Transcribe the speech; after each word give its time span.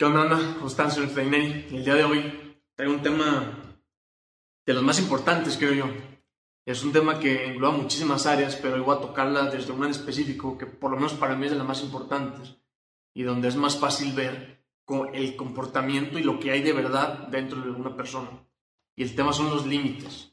¿Qué 0.00 0.06
onda, 0.06 0.22
onda? 0.22 0.54
¿Cómo 0.54 0.68
están? 0.68 0.90
El 0.90 1.84
día 1.84 1.94
de 1.94 2.04
hoy 2.04 2.56
traigo 2.74 2.94
un 2.94 3.02
tema 3.02 3.76
de 4.64 4.72
los 4.72 4.82
más 4.82 4.98
importantes, 4.98 5.58
creo 5.58 5.74
yo. 5.74 5.84
Es 6.64 6.82
un 6.82 6.90
tema 6.90 7.18
que 7.18 7.44
engloba 7.44 7.76
muchísimas 7.76 8.24
áreas, 8.24 8.56
pero 8.56 8.76
hoy 8.76 8.80
voy 8.80 8.96
a 8.96 9.00
tocarla 9.02 9.50
desde 9.50 9.72
una 9.72 9.84
en 9.84 9.90
específico, 9.90 10.56
que 10.56 10.64
por 10.64 10.90
lo 10.90 10.96
menos 10.96 11.12
para 11.12 11.36
mí 11.36 11.44
es 11.44 11.52
de 11.52 11.58
las 11.58 11.66
más 11.66 11.82
importantes, 11.82 12.56
y 13.12 13.24
donde 13.24 13.48
es 13.48 13.56
más 13.56 13.78
fácil 13.78 14.14
ver 14.14 14.64
el 15.12 15.36
comportamiento 15.36 16.18
y 16.18 16.22
lo 16.22 16.40
que 16.40 16.52
hay 16.52 16.62
de 16.62 16.72
verdad 16.72 17.28
dentro 17.28 17.60
de 17.60 17.70
una 17.70 17.94
persona. 17.94 18.30
Y 18.96 19.02
el 19.02 19.14
tema 19.14 19.34
son 19.34 19.50
los 19.50 19.66
límites. 19.66 20.32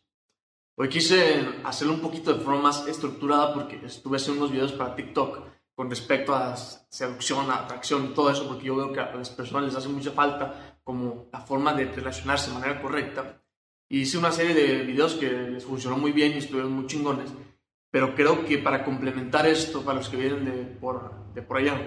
Hoy 0.77 0.87
quise 0.87 1.45
hacerlo 1.65 1.93
un 1.93 1.99
poquito 1.99 2.33
de 2.33 2.39
forma 2.39 2.61
más 2.61 2.87
estructurada 2.87 3.53
porque 3.53 3.85
estuve 3.85 4.15
haciendo 4.15 4.43
unos 4.43 4.53
videos 4.53 4.71
para 4.71 4.95
TikTok 4.95 5.56
con 5.77 5.91
respecto 5.91 6.33
a 6.33 6.57
seducción, 6.57 7.51
a 7.51 7.59
atracción 7.59 8.15
todo 8.15 8.31
eso, 8.31 8.47
porque 8.47 8.65
yo 8.65 8.75
veo 8.75 8.91
que 8.91 8.99
a 8.99 9.13
las 9.13 9.29
personas 9.29 9.65
les 9.65 9.75
hace 9.75 9.87
mucha 9.87 10.09
falta 10.09 10.79
como 10.83 11.27
la 11.31 11.39
forma 11.39 11.71
de 11.75 11.85
relacionarse 11.85 12.49
de 12.49 12.55
manera 12.55 12.81
correcta. 12.81 13.43
Hice 13.87 14.17
una 14.17 14.31
serie 14.31 14.55
de 14.55 14.83
videos 14.83 15.13
que 15.13 15.29
les 15.29 15.63
funcionó 15.63 15.95
muy 15.95 16.11
bien 16.11 16.31
y 16.31 16.39
estuvieron 16.39 16.71
muy 16.71 16.87
chingones, 16.87 17.31
pero 17.91 18.15
creo 18.15 18.43
que 18.43 18.57
para 18.57 18.83
complementar 18.83 19.45
esto, 19.45 19.83
para 19.83 19.99
los 19.99 20.09
que 20.09 20.17
vienen 20.17 20.45
de 20.45 20.63
por, 20.63 21.13
de 21.35 21.43
por 21.43 21.57
allá, 21.57 21.79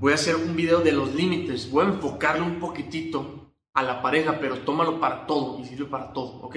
voy 0.00 0.10
a 0.10 0.16
hacer 0.16 0.34
un 0.34 0.56
video 0.56 0.80
de 0.80 0.90
los 0.90 1.14
límites, 1.14 1.70
voy 1.70 1.84
a 1.84 1.90
enfocarlo 1.90 2.44
un 2.44 2.58
poquitito 2.58 3.52
a 3.74 3.84
la 3.84 4.02
pareja, 4.02 4.40
pero 4.40 4.58
tómalo 4.58 4.98
para 4.98 5.24
todo 5.24 5.60
y 5.60 5.66
sirve 5.66 5.84
para 5.84 6.12
todo, 6.12 6.40
¿ok? 6.42 6.56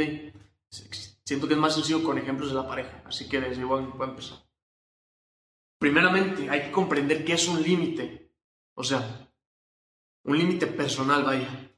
Siento 1.24 1.48
que 1.48 1.54
es 1.54 1.60
más 1.60 1.76
sencillo 1.76 2.04
con 2.04 2.18
ejemplos 2.18 2.50
de 2.50 2.56
la 2.56 2.68
pareja, 2.68 3.04
así 3.06 3.30
que 3.30 3.40
desde 3.40 3.64
voy 3.64 3.84
a 3.84 4.04
empezar. 4.06 4.40
Primeramente, 5.84 6.50
hay 6.50 6.62
que 6.62 6.72
comprender 6.72 7.26
qué 7.26 7.34
es 7.34 7.46
un 7.46 7.62
límite. 7.62 8.32
O 8.74 8.86
sea, 8.86 9.30
un 10.24 10.38
límite 10.38 10.66
personal, 10.66 11.26
vaya. 11.26 11.76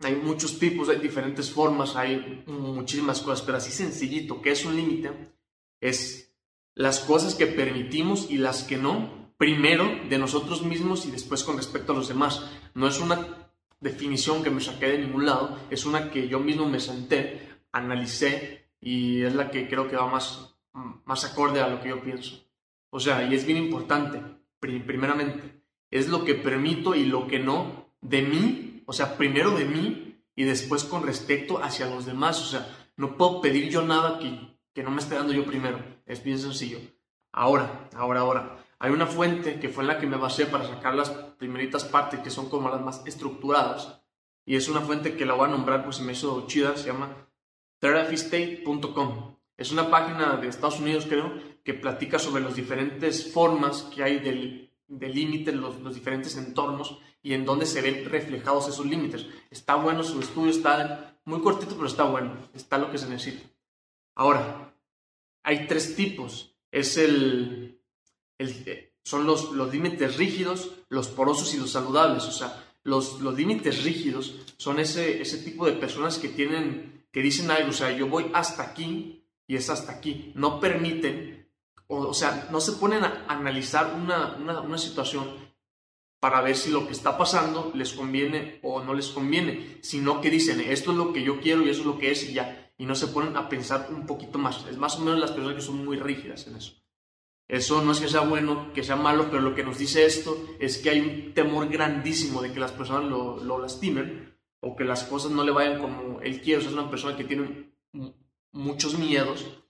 Hay 0.00 0.14
muchos 0.16 0.58
tipos, 0.58 0.90
hay 0.90 0.98
diferentes 0.98 1.50
formas, 1.50 1.96
hay 1.96 2.44
muchísimas 2.46 3.22
cosas, 3.22 3.40
pero 3.40 3.56
así 3.56 3.70
sencillito, 3.70 4.42
¿qué 4.42 4.50
es 4.50 4.66
un 4.66 4.76
límite? 4.76 5.32
Es 5.80 6.34
las 6.74 7.00
cosas 7.00 7.34
que 7.34 7.46
permitimos 7.46 8.30
y 8.30 8.36
las 8.36 8.62
que 8.62 8.76
no, 8.76 9.32
primero 9.38 9.90
de 10.10 10.18
nosotros 10.18 10.62
mismos 10.62 11.06
y 11.06 11.10
después 11.10 11.42
con 11.42 11.56
respecto 11.56 11.92
a 11.92 11.96
los 11.96 12.08
demás. 12.08 12.44
No 12.74 12.88
es 12.88 13.00
una 13.00 13.50
definición 13.80 14.42
que 14.42 14.50
me 14.50 14.60
saqué 14.60 14.88
de 14.88 14.98
ningún 14.98 15.24
lado, 15.24 15.58
es 15.70 15.86
una 15.86 16.10
que 16.10 16.28
yo 16.28 16.40
mismo 16.40 16.68
me 16.68 16.78
senté, 16.78 17.62
analicé 17.72 18.66
y 18.82 19.22
es 19.22 19.34
la 19.34 19.50
que 19.50 19.66
creo 19.66 19.88
que 19.88 19.96
va 19.96 20.08
más, 20.08 20.56
más 21.06 21.24
acorde 21.24 21.62
a 21.62 21.68
lo 21.68 21.80
que 21.80 21.88
yo 21.88 22.02
pienso. 22.02 22.49
O 22.90 23.00
sea, 23.00 23.24
y 23.24 23.34
es 23.34 23.46
bien 23.46 23.58
importante, 23.58 24.20
primeramente, 24.58 25.62
es 25.90 26.08
lo 26.08 26.24
que 26.24 26.34
permito 26.34 26.94
y 26.94 27.04
lo 27.04 27.26
que 27.26 27.38
no 27.38 27.86
de 28.00 28.22
mí, 28.22 28.82
o 28.86 28.92
sea, 28.92 29.16
primero 29.16 29.52
de 29.52 29.64
mí 29.64 30.22
y 30.34 30.44
después 30.44 30.84
con 30.84 31.04
respecto 31.04 31.62
hacia 31.62 31.86
los 31.86 32.06
demás. 32.06 32.40
O 32.40 32.44
sea, 32.44 32.66
no 32.96 33.16
puedo 33.16 33.40
pedir 33.40 33.70
yo 33.70 33.82
nada 33.82 34.18
que, 34.18 34.58
que 34.72 34.82
no 34.82 34.90
me 34.90 35.00
esté 35.00 35.14
dando 35.14 35.32
yo 35.32 35.44
primero. 35.44 35.78
Es 36.06 36.22
bien 36.24 36.38
sencillo. 36.38 36.78
Ahora, 37.32 37.88
ahora, 37.94 38.20
ahora. 38.20 38.56
Hay 38.78 38.90
una 38.90 39.06
fuente 39.06 39.60
que 39.60 39.68
fue 39.68 39.84
la 39.84 39.98
que 39.98 40.06
me 40.06 40.16
basé 40.16 40.46
para 40.46 40.66
sacar 40.66 40.94
las 40.94 41.10
primeritas 41.10 41.84
partes 41.84 42.20
que 42.20 42.30
son 42.30 42.48
como 42.48 42.70
las 42.70 42.80
más 42.80 43.06
estructuradas. 43.06 44.00
Y 44.46 44.56
es 44.56 44.68
una 44.68 44.80
fuente 44.80 45.16
que 45.16 45.26
la 45.26 45.34
voy 45.34 45.48
a 45.48 45.52
nombrar, 45.52 45.84
pues 45.84 45.96
se 45.96 46.02
me 46.02 46.12
hizo 46.12 46.46
chida, 46.46 46.76
se 46.76 46.86
llama 46.86 47.28
therapystate.com. 47.78 49.36
Es 49.56 49.70
una 49.70 49.90
página 49.90 50.36
de 50.36 50.48
Estados 50.48 50.80
Unidos, 50.80 51.06
creo, 51.06 51.32
que 51.64 51.74
platica 51.74 52.18
sobre 52.18 52.42
las 52.42 52.54
diferentes 52.54 53.32
formas 53.32 53.82
que 53.94 54.02
hay 54.02 54.18
del, 54.18 54.70
límite, 54.88 55.52
los, 55.52 55.80
los 55.80 55.94
diferentes 55.94 56.36
entornos 56.36 56.98
y 57.22 57.34
en 57.34 57.44
dónde 57.44 57.66
se 57.66 57.82
ven 57.82 58.04
reflejados 58.04 58.68
esos 58.68 58.86
límites. 58.86 59.26
Está 59.50 59.76
bueno 59.76 60.02
su 60.02 60.20
estudio, 60.20 60.50
está 60.50 61.20
muy 61.24 61.40
cortito, 61.40 61.74
pero 61.74 61.86
está 61.86 62.04
bueno, 62.04 62.48
está 62.54 62.78
lo 62.78 62.90
que 62.90 62.98
se 62.98 63.08
necesita. 63.08 63.48
Ahora, 64.14 64.74
hay 65.42 65.66
tres 65.66 65.94
tipos. 65.94 66.54
Es 66.72 66.96
el, 66.96 67.80
el 68.38 68.90
son 69.02 69.26
los, 69.26 69.52
los 69.52 69.72
límites 69.72 70.16
rígidos, 70.16 70.72
los 70.88 71.08
porosos 71.08 71.54
y 71.54 71.58
los 71.58 71.70
saludables. 71.70 72.24
O 72.24 72.32
sea, 72.32 72.64
los, 72.84 73.20
los 73.20 73.34
límites 73.36 73.82
rígidos 73.82 74.36
son 74.56 74.78
ese, 74.78 75.20
ese 75.20 75.38
tipo 75.38 75.66
de 75.66 75.72
personas 75.72 76.18
que 76.18 76.28
tienen, 76.28 77.06
que 77.10 77.22
dicen 77.22 77.50
algo, 77.50 77.70
o 77.70 77.74
sea, 77.74 77.90
yo 77.90 78.08
voy 78.08 78.30
hasta 78.32 78.62
aquí 78.62 79.24
y 79.46 79.56
es 79.56 79.70
hasta 79.70 79.92
aquí. 79.92 80.32
No 80.34 80.60
permiten 80.60 81.39
o, 81.92 82.14
sea, 82.14 82.48
no 82.52 82.60
se 82.60 82.72
ponen 82.72 83.02
a 83.02 83.24
analizar 83.26 83.94
una, 83.96 84.36
una, 84.36 84.78
situación 84.78 85.26
para 86.20 86.40
ver 86.40 86.56
si 86.56 86.70
lo 86.70 86.86
que 86.86 86.92
está 86.92 87.18
pasando 87.18 87.72
les 87.74 87.92
conviene 87.92 88.60
o 88.62 88.80
no 88.84 88.94
les 88.94 89.08
conviene, 89.08 89.78
sino 89.82 90.20
que 90.20 90.30
dicen, 90.30 90.60
esto 90.60 90.92
es 90.92 90.96
lo 90.96 91.12
que 91.12 91.24
yo 91.24 91.40
quiero 91.40 91.62
y 91.62 91.68
eso 91.68 91.80
es 91.80 91.86
lo 91.86 91.98
que 91.98 92.12
es 92.12 92.22
y 92.28 92.34
ya, 92.34 92.72
y 92.78 92.84
no 92.86 92.94
se 92.94 93.08
ponen 93.08 93.36
a 93.36 93.48
pensar 93.48 93.88
un 93.90 94.06
poquito 94.06 94.38
más. 94.38 94.64
Es 94.70 94.78
más 94.78 94.98
o 94.98 95.00
menos 95.00 95.18
las 95.18 95.32
personas 95.32 95.56
que 95.56 95.62
son 95.62 95.84
muy 95.84 95.98
rígidas 95.98 96.46
en 96.46 96.56
eso. 96.56 96.74
Eso 97.48 97.82
no 97.82 97.90
es 97.90 97.98
que 97.98 98.08
sea 98.08 98.20
bueno, 98.20 98.72
que 98.72 98.84
sea 98.84 98.94
malo, 98.94 99.26
pero 99.28 99.42
lo 99.42 99.56
que 99.56 99.64
nos 99.64 99.76
dice 99.76 100.06
esto 100.06 100.38
es 100.60 100.78
que 100.78 100.90
hay 100.90 101.00
un 101.00 101.34
temor 101.34 101.68
grandísimo 101.68 102.40
de 102.40 102.52
que 102.52 102.60
las 102.60 102.70
personas 102.70 103.10
lo, 103.10 103.42
lo 103.42 103.58
lastimen 103.58 104.38
o 104.60 104.76
que 104.76 104.84
las 104.84 105.02
cosas 105.02 105.32
no 105.32 105.42
le 105.42 105.50
vayan 105.50 105.80
como 105.80 106.20
él 106.20 106.40
quiere. 106.40 106.58
O 106.58 106.60
sea, 106.60 106.70
es 106.70 106.76
una 106.76 106.88
persona 106.88 107.16
que 107.16 107.24
tiene 107.24 107.74
muchos 108.52 108.96
miedos 108.96 109.60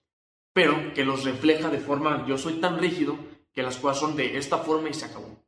pero 0.53 0.93
que 0.93 1.05
los 1.05 1.23
refleja 1.23 1.69
de 1.69 1.79
forma, 1.79 2.25
yo 2.27 2.37
soy 2.37 2.53
tan 2.53 2.79
rígido 2.79 3.17
que 3.53 3.63
las 3.63 3.77
cosas 3.77 3.99
son 3.99 4.15
de 4.15 4.37
esta 4.37 4.57
forma 4.59 4.89
y 4.89 4.93
se 4.93 5.05
acabó. 5.05 5.43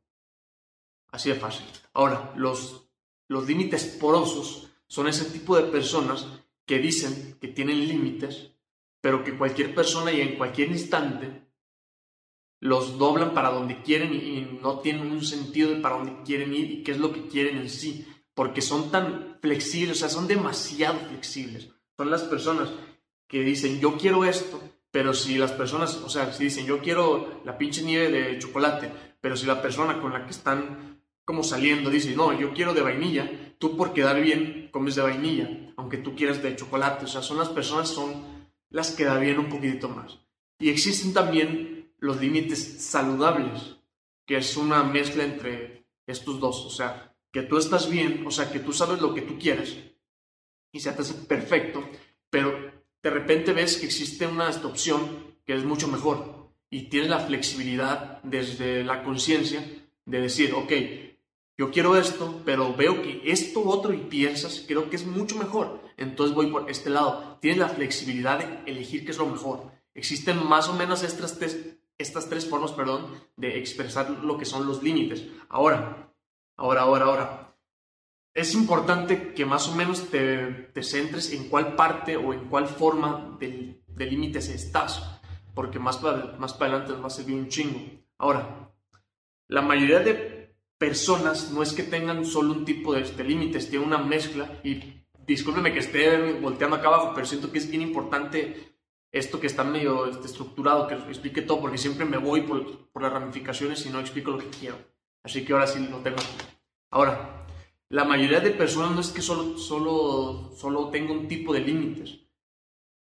Así 1.10 1.28
de 1.28 1.36
fácil. 1.36 1.66
Ahora, 1.92 2.32
los, 2.36 2.88
los 3.28 3.46
límites 3.46 3.84
porosos 4.00 4.70
son 4.86 5.08
ese 5.08 5.26
tipo 5.26 5.56
de 5.56 5.64
personas 5.64 6.26
que 6.66 6.78
dicen 6.78 7.36
que 7.40 7.48
tienen 7.48 7.86
límites, 7.86 8.50
pero 9.00 9.22
que 9.22 9.36
cualquier 9.36 9.74
persona 9.74 10.12
y 10.12 10.20
en 10.20 10.36
cualquier 10.36 10.70
instante 10.70 11.44
los 12.60 12.96
doblan 12.98 13.34
para 13.34 13.50
donde 13.50 13.82
quieren 13.82 14.14
y 14.14 14.58
no 14.62 14.78
tienen 14.80 15.10
un 15.10 15.22
sentido 15.22 15.70
de 15.70 15.80
para 15.80 15.96
dónde 15.96 16.22
quieren 16.24 16.54
ir 16.54 16.70
y 16.70 16.82
qué 16.82 16.92
es 16.92 16.98
lo 16.98 17.12
que 17.12 17.26
quieren 17.28 17.58
en 17.58 17.68
sí, 17.68 18.06
porque 18.32 18.62
son 18.62 18.90
tan 18.90 19.38
flexibles, 19.42 19.98
o 19.98 20.00
sea, 20.00 20.08
son 20.08 20.26
demasiado 20.26 20.98
flexibles. 21.00 21.68
Son 21.96 22.10
las 22.10 22.22
personas 22.22 22.70
que 23.28 23.40
dicen, 23.40 23.80
yo 23.80 23.98
quiero 23.98 24.24
esto, 24.24 24.60
pero 24.94 25.12
si 25.12 25.38
las 25.38 25.50
personas, 25.50 25.96
o 25.96 26.08
sea, 26.08 26.32
si 26.32 26.44
dicen, 26.44 26.66
yo 26.66 26.78
quiero 26.78 27.40
la 27.44 27.58
pinche 27.58 27.82
nieve 27.82 28.12
de 28.12 28.38
chocolate, 28.38 28.92
pero 29.20 29.36
si 29.36 29.44
la 29.44 29.60
persona 29.60 30.00
con 30.00 30.12
la 30.12 30.24
que 30.24 30.30
están 30.30 31.02
como 31.24 31.42
saliendo 31.42 31.90
dice, 31.90 32.14
no, 32.14 32.32
yo 32.32 32.54
quiero 32.54 32.72
de 32.72 32.82
vainilla, 32.82 33.56
tú 33.58 33.76
por 33.76 33.92
quedar 33.92 34.20
bien 34.20 34.68
comes 34.70 34.94
de 34.94 35.02
vainilla, 35.02 35.50
aunque 35.76 35.98
tú 35.98 36.14
quieras 36.14 36.40
de 36.44 36.54
chocolate. 36.54 37.06
O 37.06 37.08
sea, 37.08 37.22
son 37.22 37.38
las 37.38 37.48
personas, 37.48 37.88
son 37.88 38.48
las 38.70 38.92
que 38.92 39.02
da 39.02 39.18
bien 39.18 39.40
un 39.40 39.48
poquitito 39.48 39.88
más. 39.88 40.20
Y 40.60 40.70
existen 40.70 41.12
también 41.12 41.92
los 41.98 42.20
límites 42.20 42.80
saludables, 42.80 43.78
que 44.24 44.36
es 44.36 44.56
una 44.56 44.84
mezcla 44.84 45.24
entre 45.24 45.88
estos 46.06 46.38
dos. 46.38 46.64
O 46.66 46.70
sea, 46.70 47.16
que 47.32 47.42
tú 47.42 47.58
estás 47.58 47.90
bien, 47.90 48.24
o 48.28 48.30
sea, 48.30 48.48
que 48.48 48.60
tú 48.60 48.72
sabes 48.72 49.00
lo 49.00 49.12
que 49.12 49.22
tú 49.22 49.40
quieres 49.40 49.76
y 50.70 50.78
se 50.78 50.92
te 50.92 51.02
hace 51.02 51.14
perfecto, 51.14 51.82
pero 52.30 52.63
de 53.04 53.10
repente 53.10 53.52
ves 53.52 53.76
que 53.76 53.84
existe 53.84 54.26
una 54.26 54.48
opción 54.48 55.36
que 55.44 55.54
es 55.54 55.62
mucho 55.62 55.88
mejor 55.88 56.48
y 56.70 56.88
tienes 56.88 57.10
la 57.10 57.20
flexibilidad 57.20 58.22
desde 58.22 58.82
la 58.82 59.04
conciencia 59.04 59.62
de 60.06 60.20
decir, 60.22 60.54
ok, 60.54 60.72
yo 61.58 61.70
quiero 61.70 61.98
esto, 61.98 62.40
pero 62.46 62.74
veo 62.74 63.02
que 63.02 63.20
esto 63.26 63.62
otro 63.62 63.92
y 63.92 63.98
piensas, 63.98 64.64
creo 64.66 64.88
que 64.88 64.96
es 64.96 65.04
mucho 65.04 65.36
mejor, 65.36 65.82
entonces 65.98 66.34
voy 66.34 66.46
por 66.46 66.70
este 66.70 66.88
lado. 66.88 67.38
Tienes 67.42 67.58
la 67.58 67.68
flexibilidad 67.68 68.38
de 68.38 68.70
elegir 68.72 69.04
qué 69.04 69.10
es 69.10 69.18
lo 69.18 69.26
mejor. 69.26 69.70
Existen 69.94 70.42
más 70.48 70.70
o 70.70 70.72
menos 70.72 71.02
estas 71.02 71.38
tres, 71.38 71.76
estas 71.98 72.30
tres 72.30 72.48
formas, 72.48 72.72
perdón, 72.72 73.06
de 73.36 73.58
expresar 73.58 74.10
lo 74.10 74.38
que 74.38 74.46
son 74.46 74.66
los 74.66 74.82
límites. 74.82 75.26
Ahora, 75.50 76.10
ahora, 76.56 76.80
ahora, 76.80 77.04
ahora 77.04 77.53
es 78.34 78.54
importante 78.54 79.32
que 79.32 79.46
más 79.46 79.68
o 79.68 79.76
menos 79.76 80.10
te, 80.10 80.68
centres 80.82 81.32
en 81.32 81.48
cuál 81.48 81.76
parte 81.76 82.16
o 82.16 82.34
en 82.34 82.48
cuál 82.48 82.66
forma 82.66 83.36
del, 83.38 83.80
límite 83.96 84.40
estás, 84.40 85.20
porque 85.54 85.78
más 85.78 85.98
para, 85.98 86.36
más 86.36 86.52
para 86.52 86.72
adelante 86.72 87.00
va 87.00 87.06
a 87.06 87.10
servir 87.10 87.36
un 87.36 87.48
chingo. 87.48 87.80
Ahora, 88.18 88.72
la 89.46 89.62
mayoría 89.62 90.00
de 90.00 90.56
personas 90.76 91.52
no 91.52 91.62
es 91.62 91.72
que 91.72 91.84
tengan 91.84 92.24
solo 92.24 92.52
un 92.52 92.64
tipo 92.64 92.92
de, 92.92 93.02
este 93.02 93.22
límites, 93.22 93.70
tienen 93.70 93.86
una 93.86 93.98
mezcla 93.98 94.60
y 94.64 95.04
discúlpeme 95.24 95.72
que 95.72 95.78
esté 95.78 96.32
volteando 96.32 96.76
acá 96.76 96.88
abajo, 96.88 97.12
pero 97.14 97.26
siento 97.26 97.52
que 97.52 97.58
es 97.58 97.70
bien 97.70 97.82
importante 97.82 98.74
esto 99.12 99.38
que 99.38 99.46
está 99.46 99.62
medio 99.62 100.06
este, 100.06 100.26
estructurado, 100.26 100.88
que 100.88 100.94
explique 100.94 101.42
todo, 101.42 101.60
porque 101.60 101.78
siempre 101.78 102.04
me 102.04 102.16
voy 102.16 102.40
por, 102.40 102.90
por 102.90 103.02
las 103.02 103.12
ramificaciones 103.12 103.86
y 103.86 103.90
no 103.90 104.00
explico 104.00 104.32
lo 104.32 104.38
que 104.38 104.48
quiero. 104.48 104.76
Así 105.22 105.44
que 105.44 105.52
ahora 105.52 105.68
sí 105.68 105.86
lo 105.88 105.98
tengo. 105.98 106.18
Ahora, 106.90 107.33
la 107.94 108.02
mayoría 108.04 108.40
de 108.40 108.50
personas 108.50 108.90
no 108.90 109.00
es 109.00 109.10
que 109.10 109.22
solo, 109.22 109.56
solo, 109.56 110.50
solo 110.56 110.88
tenga 110.88 111.12
un 111.12 111.28
tipo 111.28 111.54
de 111.54 111.60
límites. 111.60 112.18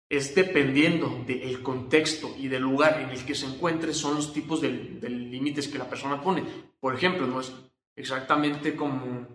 Es 0.10 0.34
dependiendo 0.34 1.25
del 1.28 1.62
contexto 1.62 2.34
y 2.38 2.48
del 2.48 2.62
lugar 2.62 3.01
en 3.01 3.10
el 3.10 3.25
que 3.25 3.36
se 3.36 3.48
encuentre, 3.48 3.94
son 3.94 4.16
los 4.16 4.31
tipos 4.31 4.62
de, 4.62 4.69
límites 4.69 5.68
que 5.68 5.78
la 5.78 5.89
persona 5.89 6.22
pone. 6.22 6.42
Por 6.80 6.95
ejemplo, 6.95 7.28
no 7.28 7.42
es, 7.42 7.51
exactamente 7.98 8.78
como, 8.78 9.28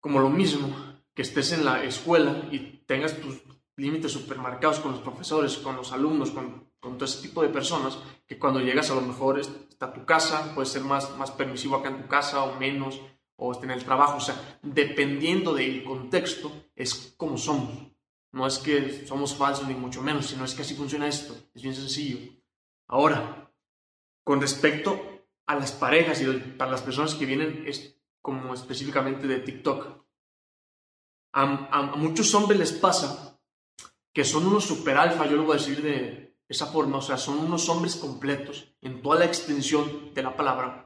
como 0.00 0.18
lo 0.18 0.30
mismo 0.30 0.68
que 1.14 1.22
estés 1.22 1.52
en 1.52 1.64
la 1.64 1.84
escuela 1.84 2.48
y 2.50 2.82
tengas 2.88 3.20
tus 3.20 3.40
límites 3.76 4.10
supermercados 4.10 4.80
con 4.80 4.90
los 4.90 5.00
profesores, 5.00 5.58
con 5.58 5.76
los 5.76 5.92
alumnos, 5.92 6.32
con, 6.32 6.72
con, 6.80 6.98
todo 6.98 7.04
ese 7.04 7.22
tipo 7.22 7.40
de 7.40 7.50
personas, 7.50 8.00
que 8.26 8.36
cuando 8.36 8.58
llegas 8.58 8.90
a 8.90 8.96
lo 8.96 9.02
mejor 9.02 9.38
está 9.38 9.92
tu 9.92 10.04
casa, 10.04 10.56
puede 10.56 10.66
ser 10.66 10.82
más, 10.82 11.16
más 11.16 11.30
permisivo 11.30 11.76
acá 11.76 11.90
en 11.90 12.02
tu 12.02 12.08
casa 12.08 12.42
o 12.42 12.58
menos, 12.58 13.00
o 13.36 13.62
en 13.62 13.70
el 13.70 13.84
trabajo, 13.84 14.16
o 14.16 14.20
sea, 14.20 14.58
dependiendo 14.62 15.54
del 15.54 15.84
contexto, 15.84 16.50
es 16.74 17.14
como 17.16 17.36
somos. 17.36 17.92
No 18.32 18.46
es 18.46 18.58
que 18.58 19.06
somos 19.06 19.34
falsos 19.34 19.66
ni 19.66 19.74
mucho 19.74 20.02
menos, 20.02 20.26
sino 20.26 20.44
es 20.44 20.54
que 20.54 20.62
así 20.62 20.74
funciona 20.74 21.06
esto, 21.06 21.34
es 21.54 21.62
bien 21.62 21.74
sencillo. 21.74 22.18
Ahora, 22.88 23.52
con 24.24 24.40
respecto 24.40 25.00
a 25.46 25.54
las 25.54 25.72
parejas 25.72 26.20
y 26.20 26.26
para 26.56 26.70
las 26.70 26.82
personas 26.82 27.14
que 27.14 27.26
vienen 27.26 27.64
es 27.66 27.98
como 28.20 28.54
específicamente 28.54 29.26
de 29.26 29.40
TikTok, 29.40 30.04
a, 31.32 31.42
a 31.70 31.82
muchos 31.96 32.34
hombres 32.34 32.58
les 32.58 32.72
pasa 32.72 33.38
que 34.12 34.24
son 34.24 34.46
unos 34.46 34.64
super 34.64 34.96
alfa, 34.96 35.26
yo 35.26 35.36
lo 35.36 35.44
voy 35.44 35.56
a 35.56 35.58
decir 35.58 35.82
de 35.82 36.38
esa 36.48 36.66
forma, 36.66 36.98
o 36.98 37.02
sea, 37.02 37.18
son 37.18 37.38
unos 37.38 37.68
hombres 37.68 37.96
completos 37.96 38.74
en 38.80 39.02
toda 39.02 39.18
la 39.18 39.26
extensión 39.26 40.14
de 40.14 40.22
la 40.22 40.36
palabra, 40.36 40.85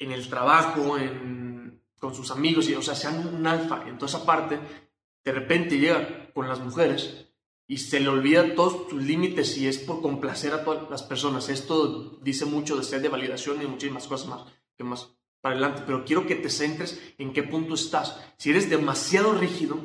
en 0.00 0.10
el 0.10 0.28
trabajo, 0.28 0.98
en, 0.98 1.80
con 2.00 2.14
sus 2.14 2.32
amigos, 2.32 2.68
y, 2.68 2.74
o 2.74 2.82
sea, 2.82 2.96
sean 2.96 3.26
un 3.32 3.46
alfa 3.46 3.84
en 3.86 3.96
toda 3.98 4.08
esa 4.08 4.26
parte, 4.26 4.58
de 5.22 5.32
repente 5.32 5.78
llega 5.78 6.32
con 6.32 6.48
las 6.48 6.58
mujeres 6.58 7.26
y 7.68 7.76
se 7.76 8.00
le 8.00 8.08
olvida 8.08 8.56
todos 8.56 8.88
sus 8.90 9.02
límites 9.02 9.56
y 9.56 9.68
es 9.68 9.78
por 9.78 10.02
complacer 10.02 10.52
a 10.52 10.64
todas 10.64 10.90
las 10.90 11.04
personas. 11.04 11.48
Esto 11.48 12.18
dice 12.22 12.46
mucho 12.46 12.76
de 12.76 12.82
ser 12.82 13.02
de 13.02 13.08
validación 13.08 13.62
y 13.62 13.66
muchísimas 13.66 14.08
cosas 14.08 14.28
más 14.28 14.42
que 14.76 14.82
más 14.82 15.14
para 15.40 15.54
adelante, 15.54 15.82
pero 15.86 16.04
quiero 16.04 16.26
que 16.26 16.34
te 16.34 16.50
centres 16.50 17.00
en 17.18 17.32
qué 17.32 17.42
punto 17.42 17.74
estás. 17.74 18.18
Si 18.38 18.50
eres 18.50 18.68
demasiado 18.68 19.34
rígido, 19.34 19.78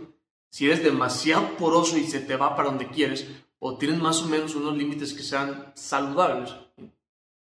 si 0.49 0.65
eres 0.65 0.83
demasiado 0.83 1.55
poroso 1.57 1.97
y 1.97 2.05
se 2.05 2.21
te 2.21 2.35
va 2.35 2.55
para 2.55 2.69
donde 2.69 2.87
quieres, 2.89 3.27
o 3.59 3.77
tienes 3.77 3.99
más 3.99 4.21
o 4.23 4.27
menos 4.27 4.55
unos 4.55 4.75
límites 4.77 5.13
que 5.13 5.23
sean 5.23 5.71
saludables, 5.75 6.55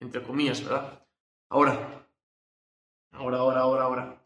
entre 0.01 0.23
comillas, 0.23 0.63
¿verdad? 0.63 1.05
Ahora, 1.51 1.98
ahora, 3.19 3.39
ahora, 3.39 3.61
ahora, 3.61 3.85
ahora. 3.85 4.23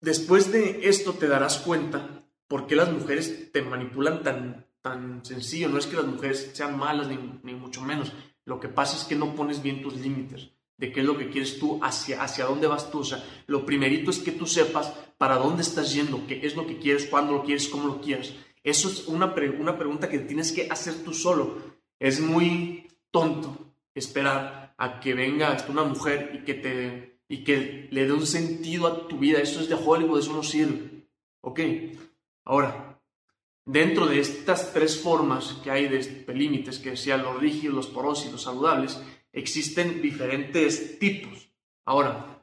Después 0.00 0.52
de 0.52 0.88
esto 0.88 1.14
te 1.14 1.26
darás 1.26 1.58
cuenta 1.58 2.24
por 2.46 2.66
qué 2.66 2.76
las 2.76 2.92
mujeres 2.92 3.50
te 3.52 3.62
manipulan 3.62 4.22
tan, 4.22 4.66
tan 4.80 5.24
sencillo. 5.24 5.68
No 5.68 5.78
es 5.78 5.86
que 5.86 5.96
las 5.96 6.06
mujeres 6.06 6.50
sean 6.54 6.78
malas, 6.78 7.08
ni, 7.08 7.40
ni 7.42 7.54
mucho 7.54 7.82
menos. 7.82 8.12
Lo 8.44 8.60
que 8.60 8.68
pasa 8.68 8.96
es 8.96 9.04
que 9.04 9.16
no 9.16 9.34
pones 9.34 9.62
bien 9.62 9.82
tus 9.82 9.96
límites 9.96 10.50
de 10.78 10.92
qué 10.92 11.00
es 11.00 11.06
lo 11.06 11.18
que 11.18 11.28
quieres 11.28 11.58
tú, 11.58 11.80
hacia, 11.82 12.22
hacia 12.22 12.46
dónde 12.46 12.68
vas 12.68 12.90
tú. 12.90 13.00
O 13.00 13.04
sea, 13.04 13.22
lo 13.46 13.66
primerito 13.66 14.10
es 14.10 14.20
que 14.20 14.32
tú 14.32 14.46
sepas 14.46 14.94
para 15.18 15.36
dónde 15.36 15.62
estás 15.62 15.92
yendo, 15.92 16.26
qué 16.26 16.40
es 16.46 16.54
lo 16.54 16.66
que 16.66 16.78
quieres, 16.78 17.06
cuándo 17.06 17.32
lo 17.32 17.42
quieres, 17.42 17.68
cómo 17.68 17.88
lo 17.88 18.00
quieres. 18.00 18.34
Eso 18.62 18.88
es 18.88 19.06
una, 19.08 19.34
una 19.58 19.76
pregunta 19.76 20.08
que 20.08 20.20
tienes 20.20 20.52
que 20.52 20.68
hacer 20.70 21.02
tú 21.04 21.12
solo. 21.12 21.58
Es 21.98 22.20
muy 22.20 22.88
tonto 23.10 23.72
esperar 23.94 24.74
a 24.78 25.00
que 25.00 25.14
venga 25.14 25.56
una 25.68 25.82
mujer 25.82 26.30
y 26.34 26.44
que, 26.44 26.54
te, 26.54 27.07
y 27.28 27.44
que 27.44 27.88
le 27.90 28.06
dé 28.06 28.12
un 28.12 28.26
sentido 28.26 28.86
a 28.86 29.06
tu 29.06 29.18
vida. 29.18 29.38
Eso 29.38 29.60
es 29.60 29.68
de 29.68 29.74
Hollywood, 29.74 30.20
eso 30.20 30.32
no 30.32 30.42
sirve. 30.42 31.06
¿Ok? 31.42 31.60
Ahora, 32.44 33.00
dentro 33.64 34.06
de 34.06 34.20
estas 34.20 34.72
tres 34.72 35.00
formas 35.00 35.58
que 35.62 35.70
hay 35.70 35.88
de, 35.88 36.24
límites, 36.34 36.78
que 36.78 36.96
sean 36.96 37.22
los 37.22 37.38
rígidos, 37.38 37.76
los 37.76 37.86
porosos 37.88 38.26
y 38.26 38.32
los 38.32 38.42
saludables, 38.42 38.98
existen 39.32 40.00
diferentes 40.00 40.98
tipos. 40.98 41.50
Ahora, 41.84 42.42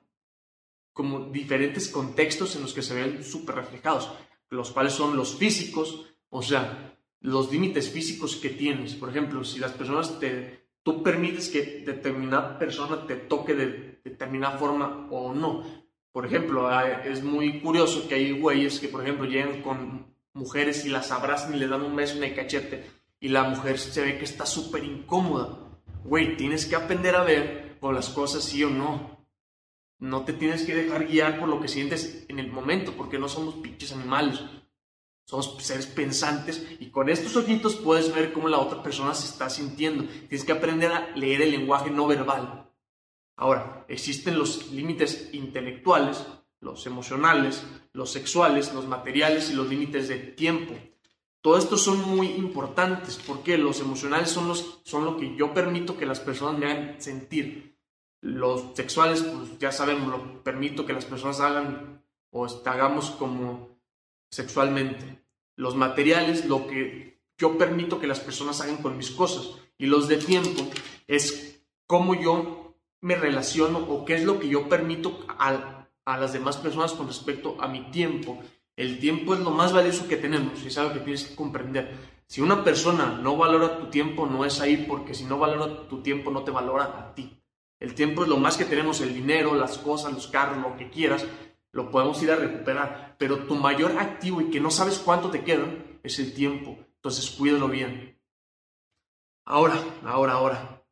como 0.93 1.31
diferentes 1.31 1.89
contextos 1.89 2.55
en 2.55 2.61
los 2.61 2.73
que 2.73 2.83
se 2.83 2.93
ven 2.93 3.23
súper 3.23 3.55
reflejados, 3.55 4.11
los 4.49 4.71
cuales 4.71 4.93
son 4.93 5.17
los 5.17 5.35
físicos, 5.35 6.05
o 6.29 6.41
sea, 6.41 6.95
los 7.21 7.51
límites 7.51 7.89
físicos 7.89 8.35
que 8.35 8.49
tienes. 8.51 8.93
Por 8.93 9.09
ejemplo, 9.09 9.43
si 9.43 9.59
las 9.59 9.73
personas 9.73 10.19
te, 10.19 10.64
tú 10.85 11.01
permites 11.01 11.49
que 11.49 11.83
determinada 11.83 12.59
persona 12.59 13.05
te 13.07 13.15
toque 13.15 13.55
de 13.55 13.99
determinada 14.05 14.57
forma 14.57 15.07
o 15.09 15.33
no. 15.33 15.65
Por 16.11 16.25
ejemplo, 16.25 16.69
es 17.03 17.23
muy 17.23 17.59
curioso 17.59 18.07
que 18.07 18.15
hay 18.15 18.39
güeyes 18.39 18.79
que, 18.79 18.87
por 18.87 19.01
ejemplo, 19.01 19.25
llegan 19.25 19.63
con 19.63 20.13
mujeres 20.33 20.85
y 20.85 20.89
las 20.89 21.11
abrazan 21.11 21.55
y 21.55 21.57
le 21.57 21.67
dan 21.67 21.81
un 21.81 21.95
beso 21.95 22.17
en 22.17 22.23
el 22.23 22.35
cachete 22.35 22.85
y 23.19 23.29
la 23.29 23.43
mujer 23.43 23.79
se 23.79 24.01
ve 24.01 24.17
que 24.17 24.25
está 24.25 24.45
súper 24.45 24.83
incómoda 24.83 25.65
güey, 26.05 26.37
tienes 26.37 26.65
que 26.65 26.75
aprender 26.75 27.15
a 27.15 27.23
ver 27.23 27.77
por 27.79 27.93
las 27.93 28.09
cosas 28.09 28.43
sí 28.43 28.63
o 28.63 28.69
no. 28.69 29.25
No 29.99 30.23
te 30.23 30.33
tienes 30.33 30.63
que 30.63 30.75
dejar 30.75 31.07
guiar 31.07 31.39
por 31.39 31.49
lo 31.49 31.59
que 31.59 31.67
sientes 31.67 32.25
en 32.27 32.39
el 32.39 32.51
momento, 32.51 32.93
porque 32.95 33.17
no 33.17 33.27
somos 33.27 33.55
pinches 33.55 33.91
animales. 33.93 34.43
Somos 35.25 35.57
seres 35.60 35.88
pensantes 35.88 36.66
y 36.80 36.92
con 36.92 37.10
estos 37.10 37.36
ojitos 37.36 37.75
puedes 37.75 38.13
ver 38.13 38.31
cómo 38.31 38.48
la 38.48 38.60
otra 38.60 38.83
persona 38.83 39.16
se 39.16 39.25
está 39.25 39.50
sintiendo. 39.50 40.04
Tienes 40.30 40.45
que 40.45 40.51
aprender 40.51 40.92
a 40.92 41.16
leer 41.16 41.42
el 41.42 41.51
lenguaje 41.51 41.89
no 41.89 42.06
verbal. 42.06 42.69
Ahora, 43.36 43.86
existen 43.88 44.38
los 44.38 44.72
límites 44.72 45.30
intelectuales, 45.33 46.24
los 46.62 46.86
emocionales, 46.86 47.63
los 47.92 48.12
sexuales, 48.12 48.74
los 48.74 48.88
materiales 48.88 49.50
y 49.50 49.56
los 49.56 49.68
límites 49.68 50.07
de 50.07 50.18
tiempo. 50.18 50.75
Todo 51.42 51.57
esto 51.57 51.75
son 51.77 52.07
muy 52.07 52.27
importantes 52.27 53.19
porque 53.25 53.57
los 53.57 53.80
emocionales 53.80 54.30
son, 54.30 54.48
los, 54.48 54.81
son 54.83 55.06
lo 55.06 55.18
que 55.18 55.36
yo 55.36 55.54
permito 55.54 55.98
que 55.98 56.06
las 56.06 56.19
personas 56.19 56.60
me 56.60 56.66
hagan 56.66 57.01
sentir. 57.01 57.77
Los 58.22 58.75
sexuales, 58.75 59.24
pues 59.24 59.57
ya 59.60 59.72
sabemos, 59.72 60.07
lo 60.07 60.44
permito 60.44 60.86
que 60.86 60.94
las 60.94 61.06
personas 61.06 61.39
hagan 61.39 62.04
o 62.31 62.45
hagamos 62.66 63.12
como 63.12 63.75
sexualmente. 64.35 65.23
Los 65.55 65.75
materiales, 65.75 66.45
lo 66.45 66.67
que 66.67 67.19
yo 67.37 67.57
permito 67.57 67.99
que 67.99 68.07
las 68.07 68.19
personas 68.19 68.61
hagan 68.61 68.77
con 68.77 68.97
mis 68.97 69.11
cosas. 69.11 69.49
Y 69.77 69.85
los 69.87 70.07
de 70.07 70.17
tiempo 70.17 70.69
es 71.07 71.61
cómo 71.87 72.15
yo 72.15 72.75
me 73.01 73.15
relaciono 73.15 73.79
o 73.79 74.05
qué 74.05 74.15
es 74.15 74.23
lo 74.23 74.39
que 74.39 74.47
yo 74.47 74.67
permito 74.69 75.25
a, 75.27 75.87
a 76.05 76.17
las 76.17 76.33
demás 76.33 76.57
personas 76.57 76.93
con 76.93 77.07
respecto 77.07 77.57
a 77.59 77.67
mi 77.67 77.91
tiempo 77.91 78.41
el 78.75 78.99
tiempo 78.99 79.33
es 79.33 79.39
lo 79.39 79.51
más 79.51 79.71
valioso 79.71 80.07
que 80.07 80.17
tenemos 80.17 80.61
y 80.63 80.67
es 80.67 80.77
algo 80.77 80.93
que 80.93 80.99
tienes 80.99 81.23
que 81.23 81.35
comprender. 81.35 81.95
Si 82.27 82.41
una 82.41 82.63
persona 82.63 83.17
no 83.21 83.38
valora 83.38 83.77
tu 83.77 83.89
tiempo, 83.89 84.25
no 84.25 84.43
es 84.43 84.59
ahí 84.59 84.85
porque 84.88 85.13
si 85.13 85.23
no 85.23 85.38
valora 85.38 85.88
tu 85.88 86.01
tiempo, 86.01 86.29
no 86.29 86.43
te 86.43 86.51
valora 86.51 86.83
a 86.83 87.15
ti. 87.15 87.39
El 87.79 87.93
tiempo 87.93 88.24
es 88.24 88.29
lo 88.29 88.38
más 88.38 88.57
que 88.57 88.65
tenemos, 88.65 89.00
el 89.00 89.13
dinero, 89.13 89.55
las 89.55 89.77
cosas, 89.77 90.12
los 90.12 90.27
carros, 90.27 90.57
lo 90.57 90.75
que 90.75 90.89
quieras, 90.89 91.25
lo 91.71 91.89
podemos 91.89 92.21
ir 92.21 92.31
a 92.31 92.36
recuperar. 92.36 93.04
Pero 93.17 93.45
tu 93.45 93.55
mayor 93.55 93.98
activo 93.98 94.41
y 94.41 94.50
que 94.50 94.60
no 94.60 94.72
sabes 94.72 95.00
cuánto 95.00 95.29
te 95.29 95.43
queda 95.43 95.67
es 96.03 96.19
el 96.19 96.34
tiempo. 96.34 96.77
Entonces 96.95 97.29
cuídalo 97.31 97.67
bien. 97.67 98.19
Ahora, 99.45 99.81
ahora, 100.03 100.34
ahora. 100.34 100.86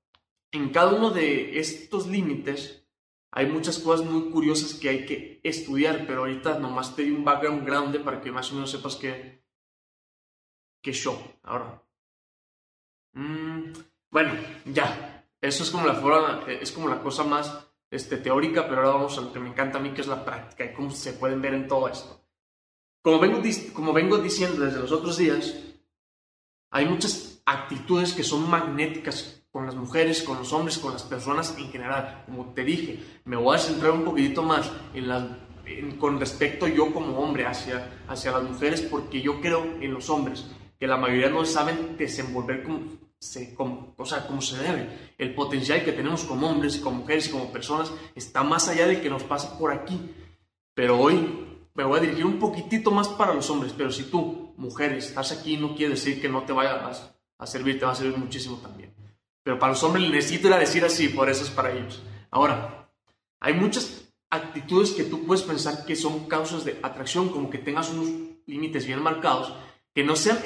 En 0.52 0.70
cada 0.70 0.94
uno 0.94 1.10
de 1.10 1.60
estos 1.60 2.08
límites 2.08 2.88
hay 3.32 3.48
muchas 3.48 3.80
cosas 3.80 4.06
muy 4.06 4.30
curiosas 4.30 4.76
que 4.76 4.90
hay 4.90 5.06
que 5.08 5.42
estudiar, 5.44 6.06
pero 6.06 6.20
ahorita 6.20 6.60
nomás 6.60 6.96
te 6.96 7.02
di 7.02 7.12
un 7.12 7.26
background 7.26 7.66
grande 7.66 8.00
para 8.00 8.22
que 8.22 8.32
más 8.32 8.52
o 8.52 8.56
menos 8.56 8.70
sepas 8.70 8.96
qué, 8.96 9.44
qué 10.82 10.94
show. 10.94 11.18
Ahora. 11.42 11.84
Mm, 13.14 13.74
bueno, 14.12 14.34
ya. 14.66 15.26
Eso 15.42 15.64
es 15.64 15.72
como 15.72 15.88
la 15.88 15.96
forma, 15.96 16.46
es 16.48 16.72
como 16.72 16.88
la 16.88 17.02
cosa 17.02 17.24
más 17.24 17.68
este, 17.94 18.18
teórica, 18.18 18.68
pero 18.68 18.78
ahora 18.82 18.98
vamos 18.98 19.18
a 19.18 19.22
lo 19.22 19.32
que 19.32 19.40
me 19.40 19.50
encanta 19.50 19.78
a 19.78 19.82
mí, 19.82 19.92
que 19.92 20.02
es 20.02 20.08
la 20.08 20.26
práctica 20.26 20.66
y 20.66 20.74
cómo 20.74 20.90
se 20.90 21.14
pueden 21.14 21.42
ver 21.42 21.54
en 21.54 21.68
todo 21.68 21.88
esto. 21.88 22.22
Como 23.02 23.20
vengo, 23.20 23.42
como 23.74 23.94
vengo 23.94 24.18
diciendo 24.18 24.66
desde 24.66 24.80
los 24.80 24.92
otros 24.92 25.18
días, 25.18 25.56
hay 26.72 26.86
muchas 26.86 27.42
actitudes 27.46 28.14
que 28.14 28.24
son 28.24 28.50
magnéticas 28.50 29.44
con 29.52 29.68
las 29.68 29.76
mujeres, 29.76 30.24
con 30.24 30.38
los 30.38 30.52
hombres, 30.52 30.80
con 30.80 30.94
las 30.94 31.04
personas 31.04 31.56
en 31.58 31.70
general. 31.70 32.24
Como 32.26 32.54
te 32.54 32.64
dije, 32.64 33.00
me 33.26 33.36
voy 33.36 33.56
a 33.56 33.60
centrar 33.60 33.92
un 33.92 34.04
poquitito 34.04 34.42
más 34.42 34.72
en 34.96 35.08
con 36.00 36.20
respecto 36.20 36.68
yo 36.68 36.92
como 36.92 37.20
hombre 37.20 37.46
hacia, 37.46 38.04
hacia 38.08 38.32
las 38.32 38.44
mujeres, 38.44 38.82
porque 38.82 39.22
yo 39.22 39.40
creo 39.40 39.64
en 39.80 39.94
los 39.94 40.10
hombres, 40.10 40.46
que 40.80 40.88
la 40.88 40.98
mayoría 40.98 41.30
no 41.30 41.46
saben 41.46 41.96
desenvolver 41.98 42.64
como 42.64 42.82
se, 43.24 43.54
como, 43.54 43.96
o 43.98 44.06
sea, 44.06 44.28
como 44.28 44.42
se 44.42 44.58
debe. 44.58 45.14
El 45.18 45.34
potencial 45.34 45.84
que 45.84 45.94
tenemos 45.94 46.24
como 46.24 46.50
hombres 46.50 46.76
y 46.76 46.82
como 46.82 47.00
mujeres 47.00 47.28
y 47.28 47.32
como 47.32 47.52
personas 47.52 47.92
está 48.16 48.44
más 48.44 48.68
allá 48.68 48.86
de 48.88 49.02
que 49.02 49.10
nos 49.10 49.24
pasa 49.24 49.58
por 49.58 49.72
aquí. 49.72 50.00
Pero 50.74 51.00
hoy 51.00 51.48
me 51.74 51.84
voy 51.84 52.00
a 52.00 52.02
dirigir 52.02 52.26
un 52.26 52.40
poquitito 52.40 52.92
más 52.92 53.08
para 53.08 53.34
los 53.34 53.50
hombres, 53.50 53.74
pero 53.76 53.92
si 53.92 54.04
tú, 54.04 54.54
mujeres, 54.58 55.08
estás 55.08 55.32
aquí, 55.32 55.58
no 55.58 55.76
quiere 55.76 55.94
decir 55.94 56.22
que 56.22 56.30
no 56.30 56.44
te 56.44 56.54
vaya 56.54 56.86
a, 56.86 56.92
a 57.38 57.48
servir, 57.48 57.80
te 57.80 57.86
va 57.86 57.94
a 57.94 57.96
servir 57.96 58.18
muchísimo 58.18 58.58
también. 58.58 58.94
Pero 59.44 59.58
para 59.58 59.74
los 59.74 59.84
hombres 59.84 60.10
necesito 60.10 60.48
ir 60.48 60.54
a 60.54 60.60
decir 60.60 60.84
así, 60.84 61.10
por 61.10 61.30
eso 61.30 61.44
es 61.44 61.50
para 61.50 61.72
ellos. 61.72 62.04
Ahora, 62.30 62.90
hay 63.40 63.54
muchas 63.54 64.12
actitudes 64.30 64.92
que 64.92 65.04
tú 65.04 65.26
puedes 65.26 65.44
pensar 65.44 65.86
que 65.86 65.96
son 65.96 66.28
causas 66.28 66.66
de 66.66 66.80
atracción, 66.82 67.30
como 67.30 67.50
que 67.50 67.58
tengas 67.58 67.92
unos 67.92 68.10
límites 68.46 68.86
bien 68.86 69.02
marcados, 69.02 69.54
que 69.94 70.04
no 70.04 70.16
sean 70.16 70.40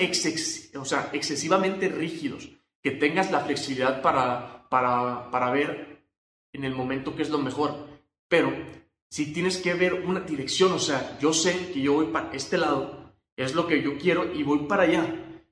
o 0.79 0.85
sea, 0.85 1.09
excesivamente 1.13 1.87
rígidos, 1.87 2.49
que 2.81 2.91
tengas 2.91 3.31
la 3.31 3.41
flexibilidad 3.41 4.01
para, 4.01 4.67
para, 4.69 5.29
para 5.31 5.51
ver 5.51 6.03
en 6.53 6.63
el 6.63 6.75
momento 6.75 7.15
que 7.15 7.23
es 7.23 7.29
lo 7.29 7.37
mejor. 7.37 7.75
Pero 8.27 8.51
si 9.09 9.33
tienes 9.33 9.57
que 9.57 9.73
ver 9.73 9.93
una 9.93 10.21
dirección, 10.21 10.71
o 10.73 10.79
sea, 10.79 11.17
yo 11.19 11.33
sé 11.33 11.71
que 11.73 11.81
yo 11.81 11.93
voy 11.93 12.07
para 12.07 12.31
este 12.33 12.57
lado, 12.57 13.13
es 13.35 13.55
lo 13.55 13.67
que 13.67 13.81
yo 13.81 13.97
quiero 13.97 14.33
y 14.33 14.43
voy 14.43 14.59
para 14.67 14.83
allá. 14.83 15.05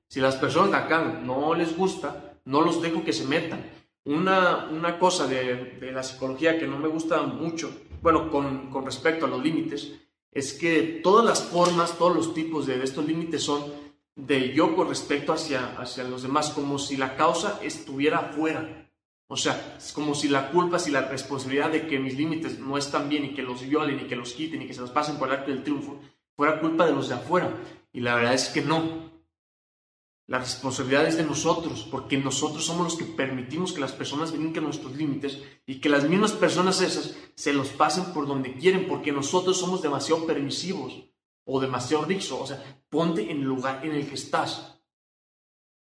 Si 0.08 0.20
las 0.20 0.36
personas 0.36 0.70
de 0.70 0.76
acá 0.76 1.20
no 1.24 1.54
les 1.54 1.76
gusta, 1.76 2.38
no 2.44 2.60
los 2.60 2.82
dejo 2.82 3.04
que 3.04 3.12
se 3.12 3.26
metan. 3.26 3.70
Una, 4.04 4.68
una 4.70 4.98
cosa 4.98 5.26
de, 5.26 5.76
de 5.80 5.92
la 5.92 6.02
psicología 6.02 6.58
que 6.58 6.66
no 6.66 6.78
me 6.78 6.88
gusta 6.88 7.22
mucho, 7.22 7.70
bueno, 8.02 8.30
con, 8.30 8.70
con 8.70 8.84
respecto 8.84 9.26
a 9.26 9.28
los 9.28 9.42
límites, 9.42 9.92
es 10.36 10.52
que 10.52 11.00
todas 11.02 11.24
las 11.24 11.42
formas, 11.42 11.96
todos 11.96 12.14
los 12.14 12.34
tipos 12.34 12.66
de, 12.66 12.82
estos 12.84 13.06
límites 13.06 13.42
son 13.42 13.64
de 14.16 14.54
yo 14.54 14.74
con 14.74 14.88
respecto 14.88 15.32
hacia, 15.32 15.78
hacia 15.78 16.04
los 16.04 16.22
demás, 16.22 16.50
como 16.50 16.78
si 16.78 16.96
la 16.96 17.16
causa 17.16 17.60
estuviera 17.62 18.18
afuera. 18.18 18.90
O 19.28 19.36
sea, 19.36 19.76
es 19.76 19.92
como 19.92 20.14
si 20.14 20.28
la 20.28 20.50
culpa, 20.50 20.78
si 20.78 20.90
la 20.90 21.02
responsabilidad 21.02 21.70
de 21.70 21.86
que 21.86 21.98
mis 21.98 22.16
límites 22.16 22.58
no 22.58 22.78
están 22.78 23.08
bien 23.08 23.24
y 23.26 23.34
que 23.34 23.42
los 23.42 23.68
violen 23.68 24.00
y 24.00 24.08
que 24.08 24.16
los 24.16 24.32
quiten 24.32 24.62
y 24.62 24.66
que 24.66 24.74
se 24.74 24.80
los 24.80 24.90
pasen 24.90 25.18
por 25.18 25.28
el 25.28 25.34
acto 25.34 25.50
del 25.50 25.62
triunfo, 25.62 26.00
fuera 26.34 26.60
culpa 26.60 26.86
de 26.86 26.92
los 26.92 27.08
de 27.08 27.16
afuera. 27.16 27.54
Y 27.92 28.00
la 28.00 28.14
verdad 28.14 28.34
es 28.34 28.48
que 28.48 28.62
no. 28.62 29.06
La 30.28 30.38
responsabilidad 30.38 31.06
es 31.06 31.16
de 31.16 31.24
nosotros, 31.24 31.86
porque 31.90 32.16
nosotros 32.16 32.64
somos 32.64 32.84
los 32.84 32.96
que 32.96 33.04
permitimos 33.04 33.72
que 33.72 33.80
las 33.80 33.92
personas 33.92 34.32
brinquen 34.32 34.64
nuestros 34.64 34.96
límites 34.96 35.40
y 35.66 35.80
que 35.80 35.88
las 35.88 36.08
mismas 36.08 36.32
personas 36.32 36.80
esas 36.80 37.16
se 37.34 37.52
los 37.52 37.68
pasen 37.68 38.12
por 38.12 38.26
donde 38.26 38.54
quieren, 38.54 38.88
porque 38.88 39.12
nosotros 39.12 39.58
somos 39.58 39.82
demasiado 39.82 40.26
permisivos 40.26 41.04
o 41.46 41.60
demasiado 41.60 42.04
rixos. 42.04 42.40
O 42.40 42.46
sea, 42.46 42.82
ponte 42.90 43.30
en 43.30 43.38
el 43.38 43.44
lugar 43.44 43.84
en 43.84 43.92
el 43.92 44.06
que 44.06 44.14
estás. 44.14 44.78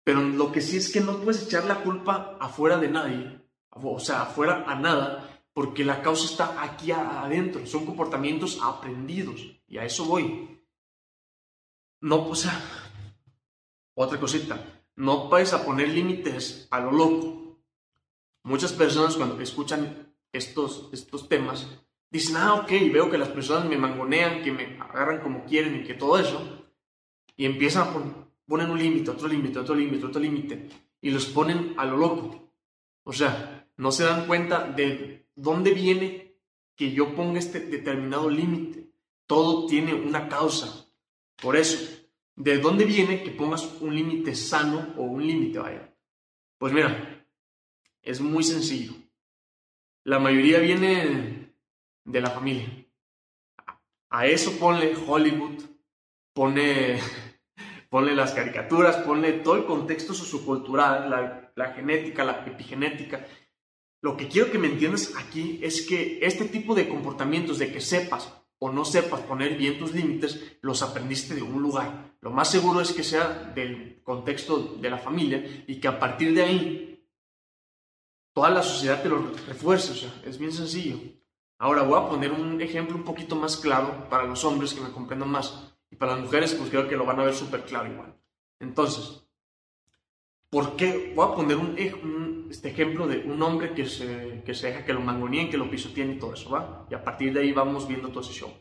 Pero 0.05 0.21
lo 0.21 0.53
que 0.53 0.61
sí 0.61 0.77
es 0.77 0.93
que 0.93 1.01
no 1.01 1.19
puedes 1.21 1.47
echar 1.47 1.65
la 1.65 1.83
culpa 1.83 2.37
afuera 2.41 2.77
de 2.77 2.91
nadie, 2.91 3.41
o 3.71 4.01
sea, 4.01 4.23
afuera 4.23 4.65
a 4.67 4.75
nada, 4.75 5.47
porque 5.55 5.85
la 5.85 6.03
causa 6.03 6.25
está 6.27 6.63
aquí 6.63 6.91
adentro. 6.91 7.65
Son 7.67 7.87
comportamientos 7.87 8.59
aprendidos 8.63 9.41
y 9.67 9.79
a 9.79 9.85
eso 9.85 10.05
voy. 10.05 10.61
No, 12.01 12.29
o 12.29 12.35
sea, 12.35 12.61
otra 13.95 14.19
cosita, 14.19 14.83
no 14.97 15.29
vayas 15.29 15.53
a 15.53 15.65
poner 15.65 15.89
límites 15.89 16.67
a 16.71 16.81
lo 16.81 16.91
loco. 16.91 17.61
Muchas 18.43 18.73
personas 18.73 19.17
cuando 19.17 19.41
escuchan 19.41 20.13
estos, 20.33 20.89
estos 20.93 21.29
temas 21.29 21.69
dicen, 22.13 22.37
ah, 22.37 22.55
ok, 22.55 22.71
veo 22.93 23.11
que 23.11 23.19
las 23.19 23.31
personas 23.31 23.69
me 23.69 23.77
mangonean, 23.77 24.43
que 24.43 24.53
me 24.53 24.79
agarran 24.79 25.21
como 25.21 25.45
quieren 25.45 25.81
y 25.81 25.83
que 25.83 25.95
todo 25.95 26.17
eso. 26.19 26.65
Y 27.37 27.47
empiezan 27.47 27.89
a 27.89 27.93
poner 28.47 28.71
un 28.71 28.79
límite, 28.79 29.11
otro 29.11 29.27
límite, 29.27 29.59
otro 29.59 29.75
límite, 29.75 30.07
otro 30.07 30.21
límite. 30.21 30.69
Y 31.01 31.11
los 31.11 31.27
ponen 31.27 31.75
a 31.77 31.85
lo 31.85 31.97
loco. 31.97 32.53
O 33.03 33.13
sea, 33.13 33.67
no 33.77 33.91
se 33.91 34.05
dan 34.05 34.27
cuenta 34.27 34.65
de 34.65 35.27
dónde 35.35 35.73
viene 35.73 36.37
que 36.77 36.93
yo 36.93 37.17
ponga 37.17 37.41
este 37.41 37.59
determinado 37.59 38.31
límite. 38.31 38.93
Todo 39.27 39.67
tiene 39.67 39.93
una 39.95 40.29
causa. 40.29 40.87
Por 41.41 41.57
eso, 41.57 42.03
¿De 42.37 42.59
dónde 42.59 42.85
viene 42.85 43.23
que 43.23 43.31
pongas 43.31 43.65
un 43.81 43.95
límite 43.95 44.35
sano 44.35 44.95
o 44.97 45.03
un 45.03 45.27
límite, 45.27 45.59
vaya? 45.59 45.95
Pues 46.59 46.73
mira, 46.73 47.27
es 48.01 48.21
muy 48.21 48.43
sencillo. 48.43 48.95
La 50.05 50.19
mayoría 50.19 50.59
viene 50.59 51.42
de 52.05 52.21
la 52.21 52.31
familia. 52.31 52.69
A 54.11 54.27
eso 54.27 54.59
ponle 54.59 54.95
Hollywood, 55.07 55.63
pone, 56.35 57.01
ponle 57.91 58.15
las 58.15 58.33
caricaturas, 58.33 58.97
ponle 58.99 59.33
todo 59.35 59.57
el 59.57 59.65
contexto 59.65 60.15
sociocultural, 60.15 61.09
la, 61.09 61.53
la 61.55 61.73
genética, 61.73 62.25
la 62.25 62.45
epigenética. 62.47 63.27
Lo 64.03 64.17
que 64.17 64.29
quiero 64.29 64.51
que 64.51 64.59
me 64.59 64.69
entiendas 64.69 65.15
aquí 65.17 65.61
es 65.63 65.83
que 65.87 66.19
este 66.23 66.47
tipo 66.47 66.75
de 66.75 66.89
comportamientos, 66.89 67.59
de 67.59 67.73
que 67.73 67.81
sepas 67.81 68.33
o 68.59 68.71
no 68.71 68.85
sepas 68.85 69.21
poner 69.21 69.57
bien 69.57 69.79
tus 69.79 69.93
límites, 69.93 70.59
los 70.61 70.83
aprendiste 70.83 71.35
de 71.35 71.43
un 71.43 71.63
lugar. 71.63 72.17
Lo 72.21 72.31
más 72.31 72.51
seguro 72.51 72.81
es 72.81 72.93
que 72.93 73.03
sea 73.03 73.53
del 73.55 74.03
contexto 74.03 74.77
de 74.81 74.91
la 74.91 74.99
familia 74.99 75.65
y 75.67 75.81
que 75.81 75.89
a 75.89 75.99
partir 75.99 76.35
de 76.35 76.43
ahí 76.43 77.09
toda 78.35 78.51
la 78.51 78.63
sociedad 78.63 79.03
te 79.03 79.09
lo 79.09 79.33
refuerce. 79.49 79.93
O 79.93 79.95
sea, 79.95 80.23
es 80.25 80.39
bien 80.39 80.53
sencillo. 80.53 80.99
Ahora 81.63 81.83
voy 81.83 81.97
a 81.97 82.09
poner 82.09 82.33
un 82.33 82.61
ejemplo 82.61 82.97
un 82.97 83.05
poquito 83.05 83.37
más 83.37 83.57
claro 83.57 84.09
para 84.11 84.25
los 84.25 84.45
hombres 84.45 84.75
que 84.75 84.81
me 84.81 84.91
comprendan 84.91 85.31
más. 85.31 85.73
Y 85.93 85.95
para 85.95 86.17
las 86.17 86.25
mujeres, 86.25 86.55
pues 86.55 86.71
creo 86.71 86.89
que 86.89 86.97
lo 86.97 87.07
van 87.07 87.21
a 87.21 87.25
ver 87.25 87.35
súper 87.35 87.63
claro 87.63 87.89
igual. 87.89 88.17
Entonces, 88.59 89.25
¿por 90.51 90.75
qué? 90.75 91.13
Voy 91.15 91.25
a 91.25 91.37
poner 91.37 91.59
este 92.51 92.71
ejemplo 92.71 93.07
de 93.07 93.19
un 93.19 93.41
hombre 93.43 93.75
que 93.75 93.87
se, 93.87 94.43
que 94.45 94.55
se 94.55 94.67
deja 94.67 94.85
que 94.85 94.93
lo 94.93 95.03
mangoneen, 95.03 95.51
que 95.51 95.57
lo 95.57 95.71
pisoteen 95.71 96.11
y 96.11 96.19
todo 96.19 96.35
eso, 96.35 96.51
¿va? 96.51 96.85
Y 96.91 96.95
a 96.95 97.05
partir 97.05 97.33
de 97.33 97.43
ahí 97.43 97.53
vamos 97.53 97.87
viendo 97.87 98.09
todo 98.09 98.23
ese 98.23 98.33
show. 98.33 98.53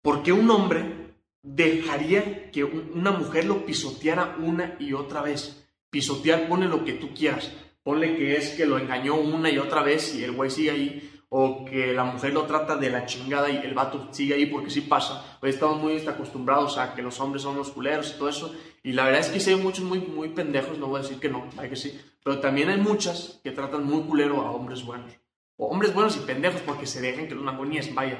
¿Por 0.00 0.22
qué 0.22 0.32
un 0.32 0.50
hombre 0.50 1.14
dejaría 1.42 2.50
que 2.50 2.64
una 2.64 3.10
mujer 3.10 3.44
lo 3.44 3.66
pisoteara 3.66 4.38
una 4.40 4.76
y 4.78 4.94
otra 4.94 5.20
vez? 5.20 5.68
Pisotear, 5.90 6.48
pone 6.48 6.68
lo 6.68 6.86
que 6.86 6.94
tú 6.94 7.12
quieras. 7.12 7.52
Ponle 7.82 8.16
que 8.16 8.34
es 8.38 8.48
que 8.54 8.64
lo 8.64 8.78
engañó 8.78 9.16
una 9.16 9.50
y 9.50 9.58
otra 9.58 9.82
vez 9.82 10.14
y 10.14 10.24
el 10.24 10.32
güey 10.32 10.48
sigue 10.48 10.70
ahí. 10.70 11.17
O 11.30 11.64
que 11.64 11.92
la 11.92 12.04
mujer 12.04 12.32
lo 12.32 12.44
trata 12.44 12.76
de 12.76 12.88
la 12.88 13.04
chingada 13.04 13.50
y 13.50 13.56
el 13.58 13.74
vato 13.74 14.08
sigue 14.12 14.34
ahí 14.34 14.46
porque 14.46 14.70
sí 14.70 14.80
pasa. 14.80 15.38
Hoy 15.42 15.50
estamos 15.50 15.78
muy 15.78 15.98
acostumbrados 16.06 16.78
a 16.78 16.94
que 16.94 17.02
los 17.02 17.20
hombres 17.20 17.42
son 17.42 17.56
los 17.56 17.70
culeros 17.70 18.14
y 18.14 18.18
todo 18.18 18.28
eso. 18.30 18.54
Y 18.82 18.92
la 18.92 19.04
verdad 19.04 19.20
es 19.20 19.28
que 19.28 19.40
sí 19.40 19.50
hay 19.50 19.56
muchos 19.56 19.84
muy, 19.84 20.00
muy 20.00 20.30
pendejos, 20.30 20.78
no 20.78 20.86
voy 20.86 21.00
a 21.00 21.02
decir 21.02 21.20
que 21.20 21.28
no, 21.28 21.46
hay 21.58 21.68
que 21.68 21.76
sí. 21.76 22.00
Pero 22.24 22.40
también 22.40 22.70
hay 22.70 22.78
muchas 22.78 23.40
que 23.42 23.50
tratan 23.50 23.84
muy 23.84 24.02
culero 24.02 24.40
a 24.40 24.50
hombres 24.52 24.84
buenos. 24.84 25.12
O 25.56 25.66
hombres 25.66 25.92
buenos 25.92 26.16
y 26.16 26.20
pendejos 26.20 26.62
porque 26.62 26.86
se 26.86 27.00
dejan 27.00 27.28
que 27.28 27.34
los 27.34 27.44
mangoníes, 27.44 27.94
vaya. 27.94 28.18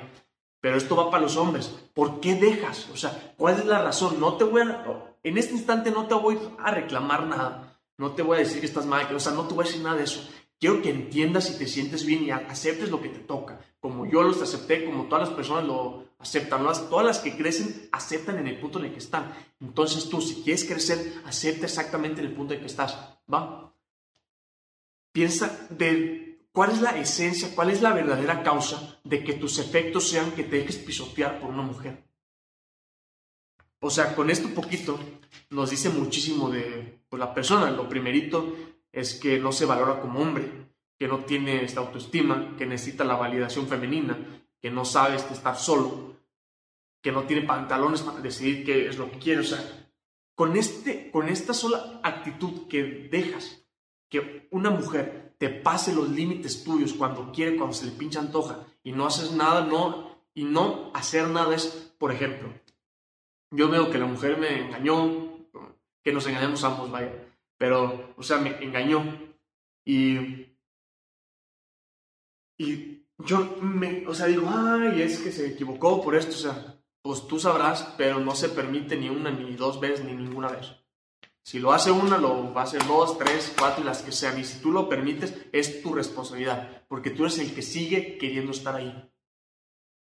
Pero 0.61 0.77
esto 0.77 0.97
va 0.97 1.11
para 1.11 1.23
los 1.23 1.37
hombres. 1.37 1.69
¿Por 1.95 2.21
qué 2.21 2.35
dejas? 2.35 2.89
O 2.93 2.97
sea, 2.97 3.35
¿cuál 3.37 3.59
es 3.59 3.65
la 3.65 3.83
razón? 3.83 4.19
No 4.19 4.35
te 4.35 4.45
voy 4.45 4.63
a... 4.63 4.85
En 5.23 5.39
este 5.39 5.55
instante 5.55 5.91
no 5.91 6.07
te 6.07 6.15
voy 6.15 6.39
a 6.59 6.71
reclamar 6.73 7.27
nada. 7.27 7.81
No 7.97 8.13
te 8.13 8.23
voy 8.23 8.37
a 8.37 8.41
decir 8.41 8.61
que 8.61 8.67
estás 8.67 8.87
mal. 8.87 9.15
O 9.15 9.21
sea, 9.21 9.33
no 9.33 9.47
te 9.47 9.55
voy 9.55 9.65
a 9.65 9.69
decir 9.69 9.83
nada 9.83 9.97
de 9.97 10.05
eso. 10.05 10.29
Quiero 10.61 10.83
que 10.83 10.91
entiendas 10.91 11.51
y 11.51 11.59
te 11.59 11.67
sientes 11.67 12.05
bien 12.05 12.25
y 12.25 12.31
aceptes 12.31 12.91
lo 12.91 13.01
que 13.01 13.09
te 13.09 13.21
toca. 13.21 13.61
Como 13.81 14.07
yo 14.07 14.23
los 14.23 14.43
acepté, 14.43 14.85
como 14.85 15.05
todas 15.05 15.29
las 15.29 15.37
personas 15.37 15.65
lo 15.65 16.05
aceptan. 16.19 16.67
Todas 16.91 17.07
las 17.07 17.21
que 17.21 17.37
crecen 17.37 17.89
aceptan 17.93 18.39
en 18.39 18.49
el 18.49 18.59
punto 18.59 18.79
en 18.79 18.87
el 18.87 18.93
que 18.93 18.99
están. 18.99 19.33
Entonces 19.61 20.09
tú, 20.09 20.21
si 20.21 20.43
quieres 20.43 20.65
crecer, 20.65 21.23
acepta 21.25 21.67
exactamente 21.67 22.21
en 22.21 22.27
el 22.27 22.35
punto 22.35 22.55
en 22.55 22.59
el 22.59 22.65
que 22.65 22.71
estás. 22.71 22.99
¿Va? 23.33 23.73
Piensa 25.13 25.69
de 25.71 26.29
¿Cuál 26.59 26.73
es 26.73 26.81
la 26.81 26.99
esencia, 26.99 27.55
cuál 27.55 27.71
es 27.71 27.83
la 27.83 27.93
verdadera 27.93 28.43
causa 28.43 28.99
de 29.05 29.23
que 29.23 29.35
tus 29.35 29.61
efectos 29.61 30.09
sean 30.09 30.33
que 30.33 30.43
te 30.43 30.57
dejes 30.57 30.77
pisotear 30.77 31.39
por 31.39 31.51
una 31.51 31.63
mujer? 31.63 32.03
O 33.79 33.91
sea, 33.91 34.17
con 34.17 34.29
esto 34.29 34.49
poquito 34.49 34.99
nos 35.51 35.71
dice 35.71 35.89
muchísimo 35.89 36.51
de 36.51 36.99
pues, 37.09 37.21
la 37.21 37.33
persona. 37.33 37.71
Lo 37.71 37.89
primerito 37.89 38.57
es 38.93 39.15
que 39.15 39.39
no 39.39 39.53
se 39.53 39.67
valora 39.67 40.01
como 40.01 40.21
hombre, 40.21 40.69
que 40.99 41.09
no 41.09 41.25
tiene 41.25 41.65
esta 41.65 41.81
autoestima, 41.81 42.57
que 42.57 42.67
necesita 42.67 43.05
la 43.05 43.17
validación 43.17 43.69
femenina, 43.69 44.19
que 44.61 44.71
no 44.71 44.85
sabe 44.85 45.17
estar 45.17 45.57
solo, 45.57 46.17
que 47.03 47.13
no 47.13 47.25
tiene 47.25 47.47
pantalones 47.47 48.03
para 48.03 48.21
decidir 48.21 48.65
qué 48.65 48.89
es 48.89 48.99
lo 48.99 49.11
que 49.11 49.19
quiere. 49.19 49.41
O 49.41 49.45
sea, 49.45 49.63
con, 50.35 50.57
este, 50.57 51.11
con 51.11 51.29
esta 51.29 51.55
sola 51.55 52.01
actitud 52.03 52.67
que 52.69 53.09
dejas 53.11 53.65
que 54.09 54.49
una 54.51 54.71
mujer 54.71 55.35
te 55.39 55.49
pase 55.49 55.95
los 55.95 56.09
límites 56.09 56.65
tuyos 56.65 56.95
cuando 56.95 57.31
quiere, 57.31 57.57
cuando 57.57 57.75
se 57.75 57.87
le 57.87 57.93
pincha 57.93 58.21
antoja 58.21 58.67
y 58.83 58.93
no 58.93 59.07
haces 59.07 59.33
nada, 59.33 59.65
no, 59.65 60.25
y 60.35 60.45
no 60.45 60.91
hacer 60.95 61.29
nada 61.29 61.55
es, 61.55 61.67
por 61.99 62.11
ejemplo, 62.13 62.53
yo 63.51 63.69
veo 63.69 63.91
que 63.91 63.99
la 63.99 64.07
mujer 64.07 64.37
me 64.39 64.67
engañó, 64.67 65.49
que 66.03 66.13
nos 66.13 66.27
engañamos 66.27 66.65
ambos, 66.65 66.91
vaya, 66.91 67.13
pero, 67.59 68.15
o 68.17 68.23
sea, 68.23 68.39
me 68.39 68.63
engañó 68.63 69.05
y, 69.85 70.47
y 72.57 73.05
yo 73.19 73.59
me, 73.61 74.07
o 74.07 74.15
sea, 74.15 74.27
digo, 74.27 74.49
ay, 74.49 75.03
es 75.03 75.19
que 75.19 75.33
se 75.33 75.49
equivocó 75.49 76.03
por 76.03 76.15
esto, 76.15 76.33
o 76.33 76.39
sea, 76.39 76.79
pues 77.03 77.27
tú 77.27 77.39
sabrás, 77.39 77.95
pero 77.99 78.21
no 78.21 78.35
se 78.35 78.49
permite 78.49 78.97
ni 78.97 79.09
una, 79.09 79.31
ni 79.31 79.55
dos 79.55 79.81
veces, 79.81 80.05
ni 80.05 80.13
ninguna 80.13 80.49
vez. 80.49 80.73
Si 81.43 81.59
lo 81.59 81.73
hace 81.73 81.91
una, 81.91 82.19
lo 82.19 82.53
va 82.53 82.61
a 82.61 82.65
hacer 82.65 82.87
dos, 82.87 83.17
tres, 83.17 83.55
cuatro 83.59 83.83
y 83.83 83.87
las 83.87 84.03
que 84.03 84.13
sean. 84.13 84.39
Y 84.39 84.45
si 84.45 84.61
tú 84.61 84.71
lo 84.71 84.87
permites, 84.87 85.35
es 85.51 85.83
tu 85.83 85.95
responsabilidad, 85.95 86.85
porque 86.89 87.09
tú 87.09 87.25
eres 87.25 87.39
el 87.39 87.55
que 87.55 87.63
sigue 87.63 88.19
queriendo 88.19 88.53
estar 88.53 88.77
ahí. 88.77 89.11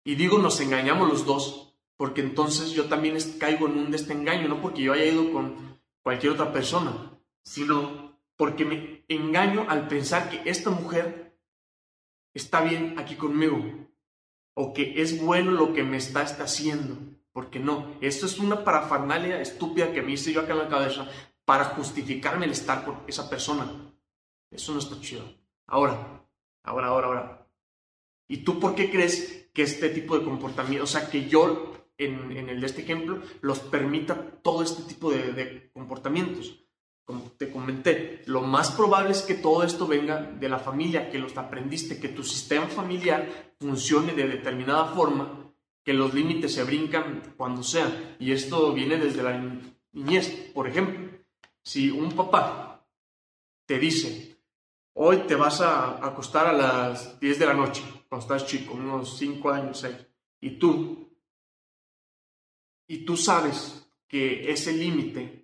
Y 0.04 0.16
digo, 0.16 0.38
nos 0.38 0.61
engañamos 0.61 1.09
los 1.09 1.25
dos, 1.25 1.75
porque 1.97 2.21
entonces 2.21 2.73
yo 2.73 2.87
también 2.87 3.16
caigo 3.38 3.66
en 3.66 3.78
un 3.78 3.90
destengaño, 3.90 4.49
no 4.49 4.61
porque 4.61 4.83
yo 4.83 4.92
haya 4.92 5.07
ido 5.07 5.33
con 5.33 5.80
cualquier 6.02 6.33
otra 6.33 6.52
persona, 6.52 7.19
sino 7.42 8.18
porque 8.37 8.64
me 8.64 9.04
engaño 9.09 9.66
al 9.68 9.88
pensar 9.88 10.30
que 10.30 10.49
esta 10.49 10.70
mujer 10.70 11.38
está 12.35 12.61
bien 12.62 12.99
aquí 12.99 13.16
conmigo, 13.16 13.62
o 14.54 14.73
que 14.73 15.00
es 15.00 15.23
bueno 15.23 15.52
lo 15.52 15.73
que 15.73 15.82
me 15.82 15.97
está, 15.97 16.23
está 16.23 16.44
haciendo. 16.44 16.97
Porque 17.32 17.61
no, 17.61 17.97
esto 18.00 18.26
es 18.26 18.38
una 18.38 18.64
parafernalia 18.64 19.40
estúpida 19.40 19.92
que 19.92 20.02
me 20.02 20.12
hice 20.12 20.32
yo 20.32 20.40
acá 20.40 20.52
en 20.52 20.59
la 20.59 20.68
cabeza 20.68 21.09
para 21.44 21.64
justificarme 21.66 22.47
el 22.47 22.52
estar 22.52 22.85
con 22.85 23.02
esa 23.06 23.30
persona. 23.30 23.70
Eso 24.50 24.73
no 24.73 24.80
está 24.80 25.00
chido. 25.00 25.25
Ahora, 25.66 26.20
Ahora, 26.62 26.88
ahora, 26.88 27.06
ahora. 27.06 27.47
¿Y 28.28 28.38
tú 28.38 28.61
por 28.61 28.75
qué 28.75 28.90
crees 28.90 29.49
que 29.52 29.62
este 29.62 29.88
tipo 29.88 30.16
de 30.16 30.25
comportamiento, 30.25 30.85
o 30.85 30.87
sea, 30.87 31.11
que 31.11 31.28
yo 31.28 31.73
en, 31.99 32.49
el 32.49 32.61
de 32.61 32.66
este 32.66 32.82
ejemplo, 32.82 33.20
los 33.40 33.61
permita 33.61 34.40
todo 34.42 34.62
este 34.62 34.82
tipo 34.82 35.11
de 35.11 35.70
comportamientos? 35.73 36.64
Te 37.37 37.50
comenté, 37.50 38.23
lo 38.26 38.43
más 38.43 38.71
probable 38.71 39.12
es 39.12 39.23
que 39.23 39.35
todo 39.35 39.62
esto 39.62 39.87
venga 39.87 40.21
de 40.21 40.49
la 40.49 40.59
familia, 40.59 41.11
que 41.11 41.19
los 41.19 41.37
aprendiste, 41.37 41.99
que 41.99 42.09
tu 42.09 42.23
sistema 42.23 42.67
familiar 42.67 43.55
funcione 43.59 44.12
de 44.12 44.29
determinada 44.29 44.87
forma, 44.87 45.52
que 45.85 45.93
los 45.93 46.14
límites 46.14 46.55
se 46.55 46.64
brincan 46.64 47.35
cuando 47.37 47.62
sea. 47.62 48.17
Y 48.19 48.33
esto 48.33 48.73
viene 48.73 48.97
desde 48.97 49.23
la 49.23 49.40
niñez. 49.93 50.50
Por 50.55 50.69
ejemplo, 50.69 51.19
si 51.62 51.90
un 51.90 52.12
papá 52.12 52.87
te 53.67 53.79
dice, 53.79 54.37
hoy 54.95 55.19
te 55.26 55.35
vas 55.35 55.61
a 55.61 56.05
acostar 56.05 56.47
a 56.47 56.52
las 56.52 57.19
10 57.21 57.38
de 57.38 57.47
la 57.47 57.55
noche, 57.55 57.83
cuando 58.09 58.26
estás 58.26 58.47
chico, 58.47 58.75
unos 58.75 59.17
5 59.19 59.50
años, 59.50 59.79
6, 59.81 59.97
y 60.40 60.50
tú, 60.59 61.09
y 62.88 63.05
tú 63.05 63.17
sabes 63.17 63.88
que 64.09 64.50
ese 64.50 64.73
límite, 64.73 65.39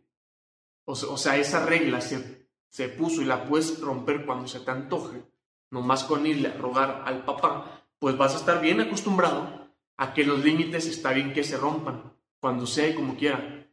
o, 0.87 0.95
sea, 1.17 1.37
esa 1.37 1.67
regla 1.67 2.01
se, 2.01 2.49
se 2.69 2.89
puso 2.89 3.21
y 3.21 3.27
la 3.27 3.45
puedes 3.45 3.81
romper 3.81 4.25
cuando 4.25 4.49
se 4.49 4.61
te 4.61 4.71
antoje, 4.71 5.23
nomás 5.71 6.05
con 6.05 6.27
irle 6.27 6.49
a 6.49 6.57
rogar 6.57 7.03
al 7.05 7.25
papá, 7.25 7.87
pues 7.99 8.17
vas 8.17 8.35
a 8.35 8.39
estar 8.39 8.61
bien 8.63 8.81
acostumbrado 8.81 9.69
a 9.99 10.15
que 10.15 10.25
los 10.25 10.43
límites 10.43 10.87
está 10.87 11.13
bien 11.13 11.35
que 11.35 11.45
se 11.45 11.59
rompan, 11.59 12.15
cuando 12.41 12.67
sea 12.67 12.89
y 12.89 12.95
como 12.95 13.17
quiera. 13.17 13.69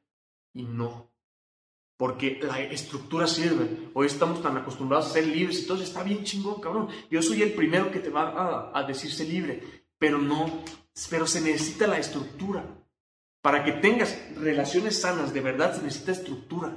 Y 0.54 0.64
no 0.64 1.14
porque 2.04 2.40
la 2.42 2.60
estructura 2.60 3.28
sirve. 3.28 3.90
Hoy 3.94 4.08
estamos 4.08 4.42
tan 4.42 4.58
acostumbrados 4.58 5.08
a 5.08 5.14
ser 5.14 5.26
libres, 5.26 5.66
todo 5.66 5.82
está 5.82 6.04
bien 6.04 6.26
chingón, 6.26 6.60
cabrón. 6.60 6.90
Yo 7.10 7.22
soy 7.22 7.42
el 7.42 7.54
primero 7.54 7.92
que 7.92 8.00
te 8.00 8.10
va 8.10 8.72
a, 8.74 8.78
a 8.78 8.84
decirse 8.84 9.24
libre, 9.24 9.86
pero 9.98 10.18
no, 10.18 10.64
pero 11.10 11.26
se 11.26 11.40
necesita 11.40 11.88
la 11.88 12.00
estructura. 12.00 12.66
Para 13.42 13.64
que 13.64 13.72
tengas 13.72 14.18
relaciones 14.36 15.00
sanas, 15.00 15.34
de 15.34 15.40
verdad 15.40 15.78
se 15.78 15.84
necesita 15.84 16.12
estructura. 16.12 16.76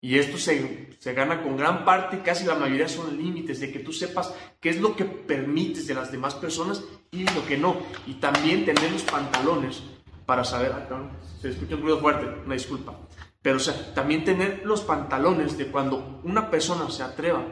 Y 0.00 0.18
esto 0.18 0.38
se, 0.38 0.96
se, 1.00 1.12
gana 1.12 1.42
con 1.42 1.56
gran 1.56 1.84
parte, 1.84 2.22
casi 2.22 2.44
la 2.44 2.54
mayoría 2.54 2.88
son 2.88 3.16
límites, 3.16 3.58
de 3.58 3.72
que 3.72 3.80
tú 3.80 3.92
sepas 3.92 4.32
qué 4.60 4.70
es 4.70 4.80
lo 4.80 4.94
que 4.94 5.04
permites 5.04 5.86
de 5.88 5.94
las 5.94 6.12
demás 6.12 6.36
personas 6.36 6.84
y 7.10 7.24
lo 7.24 7.44
que 7.46 7.58
no. 7.58 7.82
Y 8.06 8.14
también 8.14 8.64
tener 8.64 8.92
los 8.92 9.02
pantalones 9.02 9.82
para 10.24 10.44
saber, 10.44 10.72
ah, 10.72 11.10
se 11.40 11.48
escucha 11.48 11.74
un 11.74 11.82
ruido 11.82 12.00
fuerte, 12.00 12.26
una 12.44 12.54
disculpa. 12.54 12.96
Pero, 13.42 13.56
o 13.56 13.60
sea, 13.60 13.94
también 13.94 14.24
tener 14.24 14.62
los 14.64 14.82
pantalones 14.82 15.58
de 15.58 15.66
cuando 15.66 16.20
una 16.22 16.50
persona 16.50 16.88
se 16.90 17.02
atreva 17.02 17.44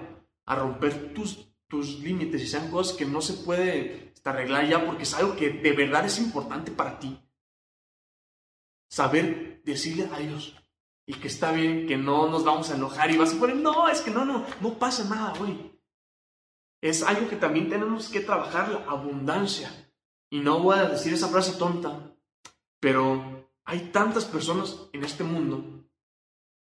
a 0.45 0.55
romper 0.55 1.15
tus, 1.15 1.49
tus 1.67 1.99
límites 1.99 2.43
y 2.43 2.47
sean 2.47 2.71
cosas 2.71 2.97
que 2.97 3.07
no 3.07 3.21
se 3.21 3.35
puede 3.35 4.13
arreglar 4.29 4.69
ya 4.69 4.85
porque 4.85 5.05
es 5.05 5.15
algo 5.15 5.37
que 5.37 5.51
de 5.51 5.73
verdad 5.73 6.05
es 6.05 6.19
importante 6.19 6.71
para 6.71 6.99
ti. 6.99 7.19
Saber 8.89 9.63
decirle 9.65 10.09
a 10.13 10.21
ellos 10.21 10.57
y 11.07 11.15
que 11.15 11.29
está 11.29 11.53
bien, 11.53 11.87
que 11.87 11.97
no 11.97 12.29
nos 12.29 12.45
vamos 12.45 12.71
a 12.71 12.75
enojar 12.75 13.11
y 13.11 13.17
vas 13.17 13.35
a 13.35 13.39
poner, 13.39 13.57
no, 13.57 13.89
es 13.89 14.01
que 14.01 14.11
no, 14.11 14.25
no, 14.25 14.45
no 14.61 14.79
pasa 14.79 15.05
nada, 15.05 15.35
güey. 15.39 15.73
Es 16.83 17.03
algo 17.03 17.29
que 17.29 17.37
también 17.37 17.71
tenemos 17.71 18.09
que 18.09 18.21
trabajar, 18.21 18.69
la 18.69 18.91
abundancia. 18.91 19.71
Y 20.31 20.41
no 20.41 20.59
voy 20.59 20.79
a 20.79 20.89
decir 20.89 21.13
esa 21.13 21.29
frase 21.29 21.59
tonta, 21.59 22.15
pero 22.81 23.49
hay 23.65 23.91
tantas 23.93 24.25
personas 24.25 24.89
en 24.93 25.05
este 25.05 25.25
mundo 25.25 25.77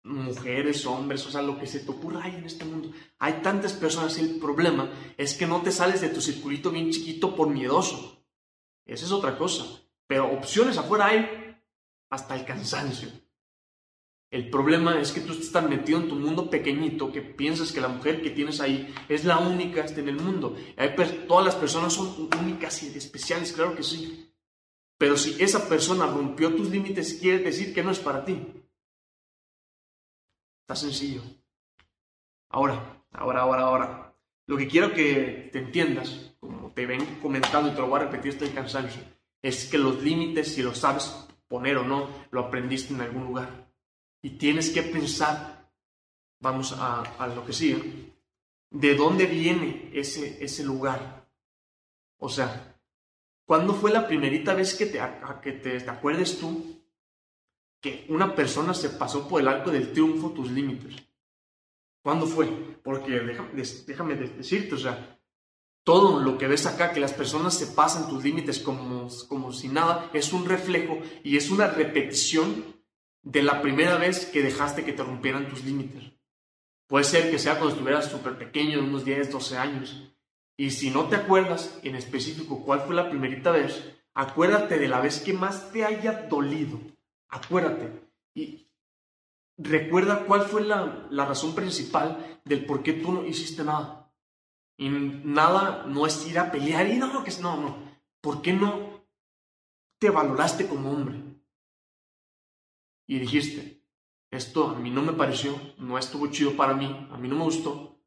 mujeres, 0.04 0.86
hombres, 0.86 1.26
o 1.26 1.32
sea, 1.32 1.42
lo 1.42 1.60
que 1.60 1.68
se 1.68 1.80
te 1.80 1.92
ocurra 1.92 2.24
hay 2.24 2.36
en 2.36 2.46
este 2.46 2.66
mundo. 2.66 2.92
Hay 3.20 3.42
tantas 3.42 3.74
personas 3.74 4.18
y 4.18 4.22
el 4.22 4.40
problema 4.40 4.90
es 5.18 5.34
que 5.36 5.46
no 5.46 5.62
te 5.62 5.72
sales 5.72 6.02
de 6.02 6.10
tu 6.10 6.22
circulito 6.22 6.72
bien 6.72 6.92
chiquito 6.92 7.36
por 7.36 7.50
miedoso. 7.50 8.26
Esa 8.86 9.06
es 9.06 9.12
otra 9.12 9.38
cosa. 9.38 9.66
Pero 10.08 10.32
opciones 10.32 10.78
afuera 10.78 11.08
hay 11.08 11.62
hasta 12.10 12.36
el 12.36 12.46
cansancio. 12.46 13.10
El 14.32 14.50
problema 14.52 15.00
es 15.02 15.12
que 15.12 15.22
tú 15.22 15.34
estás 15.34 15.68
metido 15.68 16.00
en 16.00 16.08
tu 16.08 16.16
mundo 16.16 16.50
pequeñito 16.50 17.12
que 17.12 17.22
piensas 17.22 17.72
que 17.72 17.82
la 17.82 17.88
mujer 17.88 18.22
que 18.22 18.30
tienes 18.30 18.60
ahí 18.60 18.94
es 19.08 19.26
la 19.26 19.40
única 19.40 19.84
en 19.86 20.08
el 20.08 20.18
mundo. 20.18 20.56
todas 21.28 21.46
las 21.46 21.56
personas 21.56 21.94
son 21.94 22.30
únicas 22.40 22.84
y 22.84 22.96
especiales, 22.96 23.52
claro 23.54 23.76
que 23.76 23.82
sí. 23.82 24.32
Pero 25.00 25.18
si 25.18 25.42
esa 25.42 25.68
persona 25.68 26.06
rompió 26.06 26.54
tus 26.54 26.70
límites, 26.70 27.18
quiere 27.20 27.40
decir 27.40 27.74
que 27.74 27.82
no 27.82 27.90
es 27.90 28.00
para 28.00 28.24
ti. 28.24 28.40
Está 30.62 30.76
sencillo. 30.76 31.24
Ahora, 32.50 33.04
ahora, 33.12 33.42
ahora, 33.42 33.62
ahora. 33.64 34.16
Lo 34.46 34.58
que 34.58 34.68
quiero 34.68 34.94
que 34.94 35.50
te 35.52 35.60
entiendas, 35.60 36.36
como 36.40 36.72
te 36.72 36.86
ven 36.86 37.20
comentando 37.22 37.70
y 37.70 37.74
te 37.74 37.82
lo 37.82 37.88
voy 37.88 38.02
a 38.02 38.04
repetir, 38.04 38.34
estoy 38.34 38.50
cansancio, 38.50 39.02
es 39.42 39.66
que 39.70 39.78
los 39.78 40.04
límites, 40.04 40.54
si 40.54 40.62
lo 40.62 40.76
sabes 40.76 41.28
poner 41.48 41.78
o 41.78 41.84
no, 41.84 42.10
lo 42.30 42.42
aprendiste 42.42 42.94
en 42.94 43.02
algún 43.02 43.26
lugar. 43.26 43.69
Y 44.22 44.32
tienes 44.32 44.70
que 44.70 44.84
pensar, 44.84 45.72
vamos 46.40 46.74
a, 46.74 47.02
a 47.02 47.28
lo 47.28 47.46
que 47.46 47.54
sigue, 47.54 48.14
de 48.70 48.96
dónde 48.96 49.26
viene 49.26 49.90
ese, 49.94 50.44
ese 50.44 50.64
lugar. 50.64 51.28
O 52.18 52.30
sea, 52.30 52.78
¿cuándo 53.46 53.74
fue 53.74 53.92
la 53.92 54.08
primerita 54.08 54.54
vez 54.54 54.76
que 54.76 54.86
te, 54.86 55.00
que 55.42 55.54
te, 55.54 55.80
te 55.80 55.90
acuerdes 55.90 56.40
tú 56.40 56.80
que 57.82 58.06
una 58.10 58.36
persona 58.36 58.74
se 58.74 58.90
pasó 58.90 59.28
por 59.28 59.42
el 59.42 59.48
arco 59.48 59.72
del 59.72 59.94
triunfo 59.94 60.32
tus 60.32 60.52
límites. 60.52 60.96
¿Cuándo 62.02 62.28
fue? 62.28 62.48
Porque 62.84 63.12
déjame, 63.86 64.16
decirte, 64.16 64.76
o 64.76 64.78
sea, 64.78 65.20
todo 65.84 66.20
lo 66.20 66.38
que 66.38 66.48
ves 66.48 66.66
acá, 66.66 66.92
que 66.92 67.00
las 67.00 67.14
personas 67.14 67.54
se 67.54 67.68
pasan 67.68 68.10
tus 68.10 68.24
límites 68.24 68.60
como, 68.60 69.08
como 69.28 69.52
si 69.54 69.70
nada, 69.70 70.10
es 70.14 70.34
un 70.34 70.46
reflejo 70.46 71.00
y 71.24 71.38
es 71.38 71.50
una 71.50 71.68
repetición 71.68 72.79
de 73.30 73.44
la 73.44 73.62
primera 73.62 73.98
vez 73.98 74.26
que 74.26 74.42
dejaste 74.42 74.84
que 74.84 74.94
te 74.94 75.04
rompieran 75.04 75.50
tus 75.50 75.64
límites. 75.64 76.12
Puede 76.88 77.06
ser 77.06 77.30
que 77.30 77.38
sea 77.38 77.54
cuando 77.54 77.76
estuvieras 77.76 78.10
súper 78.10 78.38
pequeño, 78.38 78.80
unos 78.80 79.06
10, 79.06 79.32
12 79.32 79.58
años. 79.58 80.12
Y 80.58 80.72
si 80.72 80.90
no 80.90 81.08
te 81.08 81.16
acuerdas 81.16 81.80
en 81.84 81.96
específico 81.96 82.64
cuál 82.66 82.82
fue 82.82 82.96
la 82.96 83.08
primerita 83.10 83.52
vez, 83.52 83.96
acuérdate 84.16 84.80
de 84.80 84.88
la 84.88 85.00
vez 85.00 85.20
que 85.20 85.34
más 85.34 85.72
te 85.72 85.86
haya 85.86 86.28
dolido 86.30 86.80
Acuérdate 87.30 87.92
y 88.34 88.68
recuerda 89.58 90.26
cuál 90.26 90.42
fue 90.42 90.66
la, 90.66 91.08
razón 91.12 91.54
principal 91.54 92.42
del 92.44 92.66
por 92.66 92.82
qué 92.82 92.94
tú 92.94 93.12
no 93.12 93.24
hiciste 93.24 93.64
nada. 93.64 94.12
Y 94.78 94.90
nada 94.90 95.86
no 95.86 96.08
es 96.08 96.26
ir 96.28 96.40
a 96.40 96.52
pelear 96.52 96.88
y 96.88 96.98
no, 96.98 97.24
que 97.24 97.32
no, 97.40 97.58
no. 97.58 97.78
¿Por 98.20 98.42
qué 98.42 98.54
no 98.54 99.04
te 100.00 100.10
valoraste 100.10 100.68
como 100.68 100.92
hombre? 100.92 101.29
Y 103.10 103.20
dijiste, 103.20 103.82
esto 104.32 104.70
a 104.70 104.76
mí 104.76 104.90
no 104.90 105.02
me 105.02 105.14
pareció, 105.14 105.60
no 105.80 105.98
estuvo 105.98 106.28
chido 106.28 106.56
para 106.56 106.74
mí, 106.74 106.86
a 107.12 107.18
mí 107.18 107.28
no 107.28 107.36
me 107.36 107.44
gustó, 107.44 108.00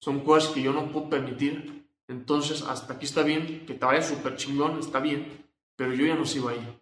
son 0.00 0.20
cosas 0.20 0.52
que 0.52 0.62
yo 0.62 0.72
no 0.72 0.90
puedo 0.92 1.10
permitir. 1.10 1.88
Entonces, 2.06 2.62
hasta 2.62 2.94
aquí 2.94 3.04
está 3.06 3.22
bien, 3.22 3.66
que 3.66 3.74
te 3.74 3.84
vaya 3.84 4.02
súper 4.02 4.36
chingón, 4.36 4.78
está 4.78 5.00
bien, 5.00 5.46
pero 5.76 5.92
yo 5.92 6.06
ya 6.06 6.14
no 6.14 6.24
sigo 6.24 6.48
ahí 6.48 6.80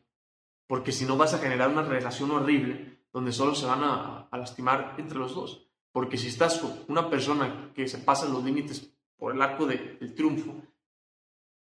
porque 0.72 0.90
si 0.90 1.04
no 1.04 1.18
vas 1.18 1.35
a 1.35 1.38
generar 1.38 1.68
una 1.68 1.82
relación 1.82 2.30
horrible 2.30 3.04
donde 3.12 3.30
solo 3.30 3.54
se 3.54 3.66
van 3.66 3.85
a, 3.85 4.26
lastimar 4.32 4.94
entre 4.96 5.18
los 5.18 5.35
dos. 5.35 5.68
Porque 5.92 6.16
si 6.16 6.28
estás 6.28 6.61
con 6.61 6.72
una 6.88 7.11
persona 7.11 7.72
que 7.74 7.87
se 7.87 7.98
pasa 7.98 8.26
los 8.26 8.42
límites 8.42 8.90
por 9.18 9.35
el 9.35 9.42
arco 9.42 9.66
del 9.66 10.14
triunfo, 10.14 10.54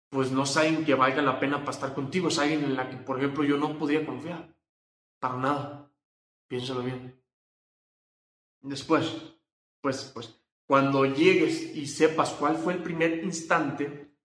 pues 0.09 0.31
no 0.31 0.43
alguien 0.43 0.85
que 0.85 0.93
valga 0.93 1.23
la 1.23 1.39
pena 1.39 1.61
para 1.61 1.71
estar 1.71 1.95
contigo, 1.95 2.27
es 2.27 2.37
alguien 2.37 2.63
en 2.65 2.75
la 2.75 2.87
que, 2.87 2.97
por 2.97 3.17
ejemplo, 3.17 3.43
yo 3.43 3.57
no 3.57 3.79
podría 3.79 4.05
confiar. 4.05 4.53
Para 5.23 5.37
nada. 5.37 5.89
Piénsalo 6.49 6.81
bien. 6.81 7.17
Después, 8.59 9.05
pues, 9.79 10.11
pues, 10.13 10.37
cuando 10.67 11.05
llegues 11.05 11.61
y 11.61 11.87
sepas 11.87 12.31
cuál 12.31 12.57
fue 12.57 12.73
el 12.73 12.83
primer 12.83 13.23
instante, 13.23 14.17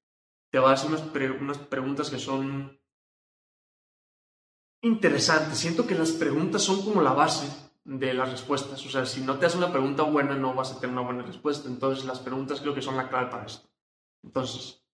te 0.51 0.59
va 0.59 0.71
a 0.71 0.73
hacer 0.73 0.91
unas, 0.91 1.03
unas 1.41 1.59
preguntas 1.59 2.11
que 2.11 2.19
son 2.19 2.77
interesante. 4.83 5.55
Siento 5.55 5.87
que 5.87 5.95
las 5.95 6.11
preguntas 6.11 6.63
son 6.63 6.85
como 6.85 7.01
la 7.01 7.13
base 7.13 7.47
de 7.85 8.13
las 8.13 8.33
respuestas. 8.33 8.85
O 8.85 8.91
sea, 8.91 9.07
si 9.07 9.21
no 9.21 9.39
te 9.39 9.47
haces 9.47 9.59
una 9.59 9.71
pregunta 9.71 10.03
buena, 10.03 10.35
no 10.35 10.55
vas 10.55 10.73
a 10.73 10.81
tener 10.81 10.95
una 10.95 11.07
buena 11.07 11.23
respuesta. 11.23 11.69
Entonces, 11.69 12.07
las 12.07 12.19
preguntas 12.19 12.61
creo 12.61 12.75
que 12.75 12.83
son 12.83 12.97
la 12.97 13.09
clave 13.09 13.31
para 13.31 13.47
esto. 13.47 13.69
Entonces, 14.25 14.85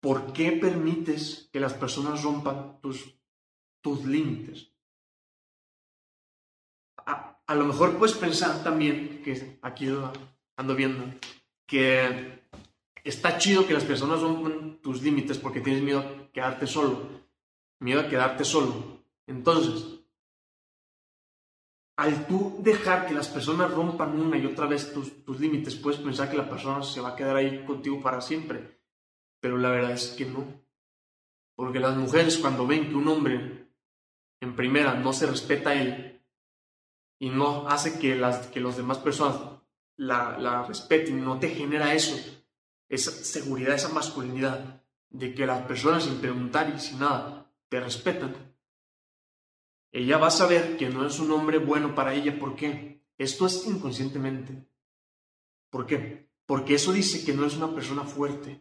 ¿por 0.00 0.32
qué 0.32 0.52
permites 0.52 1.50
que 1.52 1.60
las 1.60 1.74
personas 1.74 2.22
rompan 2.22 2.80
tus, 2.80 3.13
tus 3.84 4.04
límites? 4.04 4.70
A, 7.04 7.38
a 7.46 7.54
lo 7.54 7.64
mejor 7.66 7.98
puedes 7.98 8.16
pensar 8.16 8.64
también, 8.64 9.22
que 9.22 9.58
aquí 9.60 9.84
lo 9.86 10.10
ando 10.56 10.74
viendo, 10.74 11.04
que 11.66 12.40
está 13.04 13.36
chido 13.36 13.66
que 13.66 13.74
las 13.74 13.84
personas 13.84 14.22
rompan 14.22 14.78
tus 14.82 15.02
límites 15.02 15.36
porque 15.36 15.60
tienes 15.60 15.82
miedo 15.82 16.00
a 16.00 16.32
quedarte 16.32 16.66
solo 16.66 17.24
miedo 17.84 18.00
a 18.00 18.08
quedarte 18.08 18.44
solo. 18.44 19.04
Entonces, 19.26 20.00
al 21.96 22.26
tú 22.26 22.56
dejar 22.60 23.06
que 23.06 23.14
las 23.14 23.28
personas 23.28 23.70
rompan 23.70 24.18
una 24.18 24.36
y 24.36 24.46
otra 24.46 24.66
vez 24.66 24.92
tus, 24.92 25.24
tus 25.24 25.38
límites, 25.38 25.76
puedes 25.76 26.00
pensar 26.00 26.30
que 26.30 26.36
la 26.36 26.48
persona 26.48 26.82
se 26.82 27.00
va 27.00 27.10
a 27.10 27.16
quedar 27.16 27.36
ahí 27.36 27.64
contigo 27.64 28.00
para 28.00 28.20
siempre. 28.20 28.80
Pero 29.40 29.58
la 29.58 29.70
verdad 29.70 29.92
es 29.92 30.08
que 30.08 30.24
no. 30.24 30.44
Porque 31.54 31.78
las 31.78 31.96
mujeres 31.96 32.38
cuando 32.38 32.66
ven 32.66 32.88
que 32.88 32.96
un 32.96 33.06
hombre 33.06 33.63
en 34.44 34.54
primera 34.54 34.94
no 34.94 35.12
se 35.12 35.26
respeta 35.26 35.70
a 35.70 35.74
él 35.74 36.22
y 37.18 37.30
no 37.30 37.68
hace 37.68 37.98
que, 37.98 38.14
las, 38.14 38.46
que 38.48 38.60
los 38.60 38.76
demás 38.76 38.98
personas 38.98 39.36
la, 39.96 40.38
la 40.38 40.64
respeten, 40.64 41.24
no 41.24 41.38
te 41.38 41.48
genera 41.48 41.94
eso, 41.94 42.16
esa 42.88 43.10
seguridad, 43.10 43.74
esa 43.74 43.88
masculinidad 43.88 44.82
de 45.10 45.34
que 45.34 45.46
las 45.46 45.62
personas 45.66 46.04
sin 46.04 46.20
preguntar 46.20 46.72
y 46.74 46.80
sin 46.80 46.98
nada 47.00 47.50
te 47.68 47.80
respetan, 47.80 48.54
ella 49.92 50.18
va 50.18 50.26
a 50.26 50.32
saber 50.32 50.76
que 50.76 50.88
no 50.88 51.06
es 51.06 51.20
un 51.20 51.30
hombre 51.30 51.58
bueno 51.58 51.94
para 51.94 52.14
ella. 52.14 52.36
¿Por 52.36 52.56
qué? 52.56 53.00
Esto 53.16 53.46
es 53.46 53.64
inconscientemente. 53.64 54.66
¿Por 55.70 55.86
qué? 55.86 56.28
Porque 56.46 56.74
eso 56.74 56.92
dice 56.92 57.24
que 57.24 57.32
no 57.32 57.46
es 57.46 57.56
una 57.56 57.72
persona 57.72 58.02
fuerte. 58.02 58.60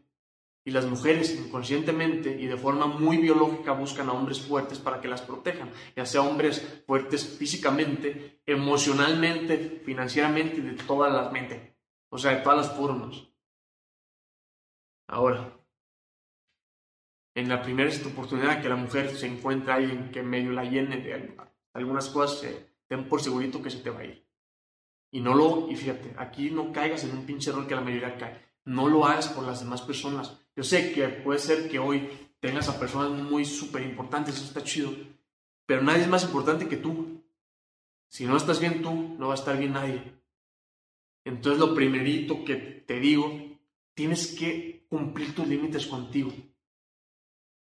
Y 0.65 0.71
las 0.71 0.85
mujeres 0.85 1.37
inconscientemente 1.37 2.39
y 2.39 2.47
de 2.47 2.55
forma 2.55 2.85
muy 2.85 3.17
biológica 3.17 3.73
buscan 3.73 4.07
a 4.09 4.13
hombres 4.13 4.41
fuertes 4.41 4.79
para 4.79 5.01
que 5.01 5.09
las 5.09 5.21
protejan, 5.21 5.71
ya 5.95 6.05
sea 6.05 6.21
hombres 6.21 6.83
fuertes 6.87 7.37
físicamente, 7.37 8.41
emocionalmente, 8.45 9.81
financieramente, 9.85 10.61
de 10.61 10.73
todas 10.73 11.11
las 11.11 11.31
mentes, 11.33 11.73
o 12.09 12.17
sea, 12.17 12.35
de 12.35 12.41
todas 12.41 12.65
las 12.65 12.77
formas. 12.77 13.27
Ahora, 15.07 15.53
en 17.35 17.49
la 17.49 17.61
primera 17.61 17.91
oportunidad 18.05 18.61
que 18.61 18.69
la 18.69 18.75
mujer 18.75 19.09
se 19.09 19.27
encuentra 19.27 19.75
alguien 19.75 20.11
que 20.11 20.21
medio 20.21 20.51
la 20.51 20.63
llene 20.63 20.97
de 20.97 21.35
algunas 21.73 22.09
cosas, 22.09 22.47
ten 22.87 23.09
por 23.09 23.21
segurito 23.21 23.61
que 23.61 23.71
se 23.71 23.79
te 23.79 23.89
va 23.89 24.01
a 24.01 24.05
ir. 24.05 24.23
Y 25.11 25.19
no 25.19 25.33
lo, 25.33 25.69
y 25.69 25.75
fíjate, 25.75 26.13
aquí 26.17 26.49
no 26.51 26.71
caigas 26.71 27.03
en 27.03 27.17
un 27.17 27.25
pinche 27.25 27.49
error 27.49 27.67
que 27.67 27.75
la 27.75 27.81
mayoría 27.81 28.17
cae. 28.17 28.52
No 28.65 28.87
lo 28.87 29.05
hagas 29.05 29.27
por 29.27 29.45
las 29.45 29.59
demás 29.59 29.81
personas. 29.81 30.37
Yo 30.55 30.63
sé 30.63 30.93
que 30.93 31.07
puede 31.09 31.39
ser 31.39 31.69
que 31.69 31.79
hoy 31.79 32.09
tengas 32.39 32.69
a 32.69 32.79
personas 32.79 33.11
muy 33.21 33.45
súper 33.45 33.81
importantes, 33.83 34.35
eso 34.35 34.45
está 34.45 34.63
chido, 34.63 34.91
pero 35.65 35.81
nadie 35.81 36.01
es 36.01 36.09
más 36.09 36.23
importante 36.23 36.67
que 36.67 36.77
tú. 36.77 37.23
Si 38.09 38.25
no 38.25 38.37
estás 38.37 38.59
bien 38.59 38.81
tú, 38.81 39.15
no 39.17 39.27
va 39.27 39.33
a 39.33 39.37
estar 39.37 39.57
bien 39.57 39.73
nadie. 39.73 40.13
Entonces 41.25 41.59
lo 41.59 41.73
primerito 41.73 42.43
que 42.43 42.55
te 42.55 42.99
digo, 42.99 43.31
tienes 43.93 44.35
que 44.37 44.85
cumplir 44.89 45.33
tus 45.33 45.47
límites 45.47 45.87
contigo. 45.87 46.31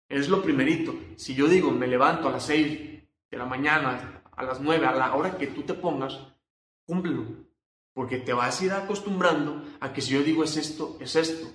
Es 0.08 0.28
lo 0.28 0.42
primerito. 0.42 0.94
Si 1.16 1.34
yo 1.34 1.46
digo, 1.46 1.70
me 1.70 1.86
levanto 1.86 2.28
a 2.28 2.32
las 2.32 2.46
6 2.46 2.68
de 3.30 3.38
la 3.38 3.46
mañana, 3.46 4.22
a 4.30 4.42
las 4.42 4.60
9, 4.60 4.84
a 4.84 4.94
la 4.94 5.14
hora 5.14 5.38
que 5.38 5.46
tú 5.46 5.62
te 5.62 5.74
pongas, 5.74 6.18
cúmplelo. 6.84 7.24
Porque 7.92 8.18
te 8.18 8.32
vas 8.32 8.60
a 8.60 8.64
ir 8.64 8.72
acostumbrando 8.72 9.62
a 9.80 9.92
que 9.92 10.00
si 10.00 10.12
yo 10.12 10.22
digo 10.22 10.44
es 10.44 10.56
esto, 10.56 10.96
es 11.00 11.14
esto. 11.16 11.48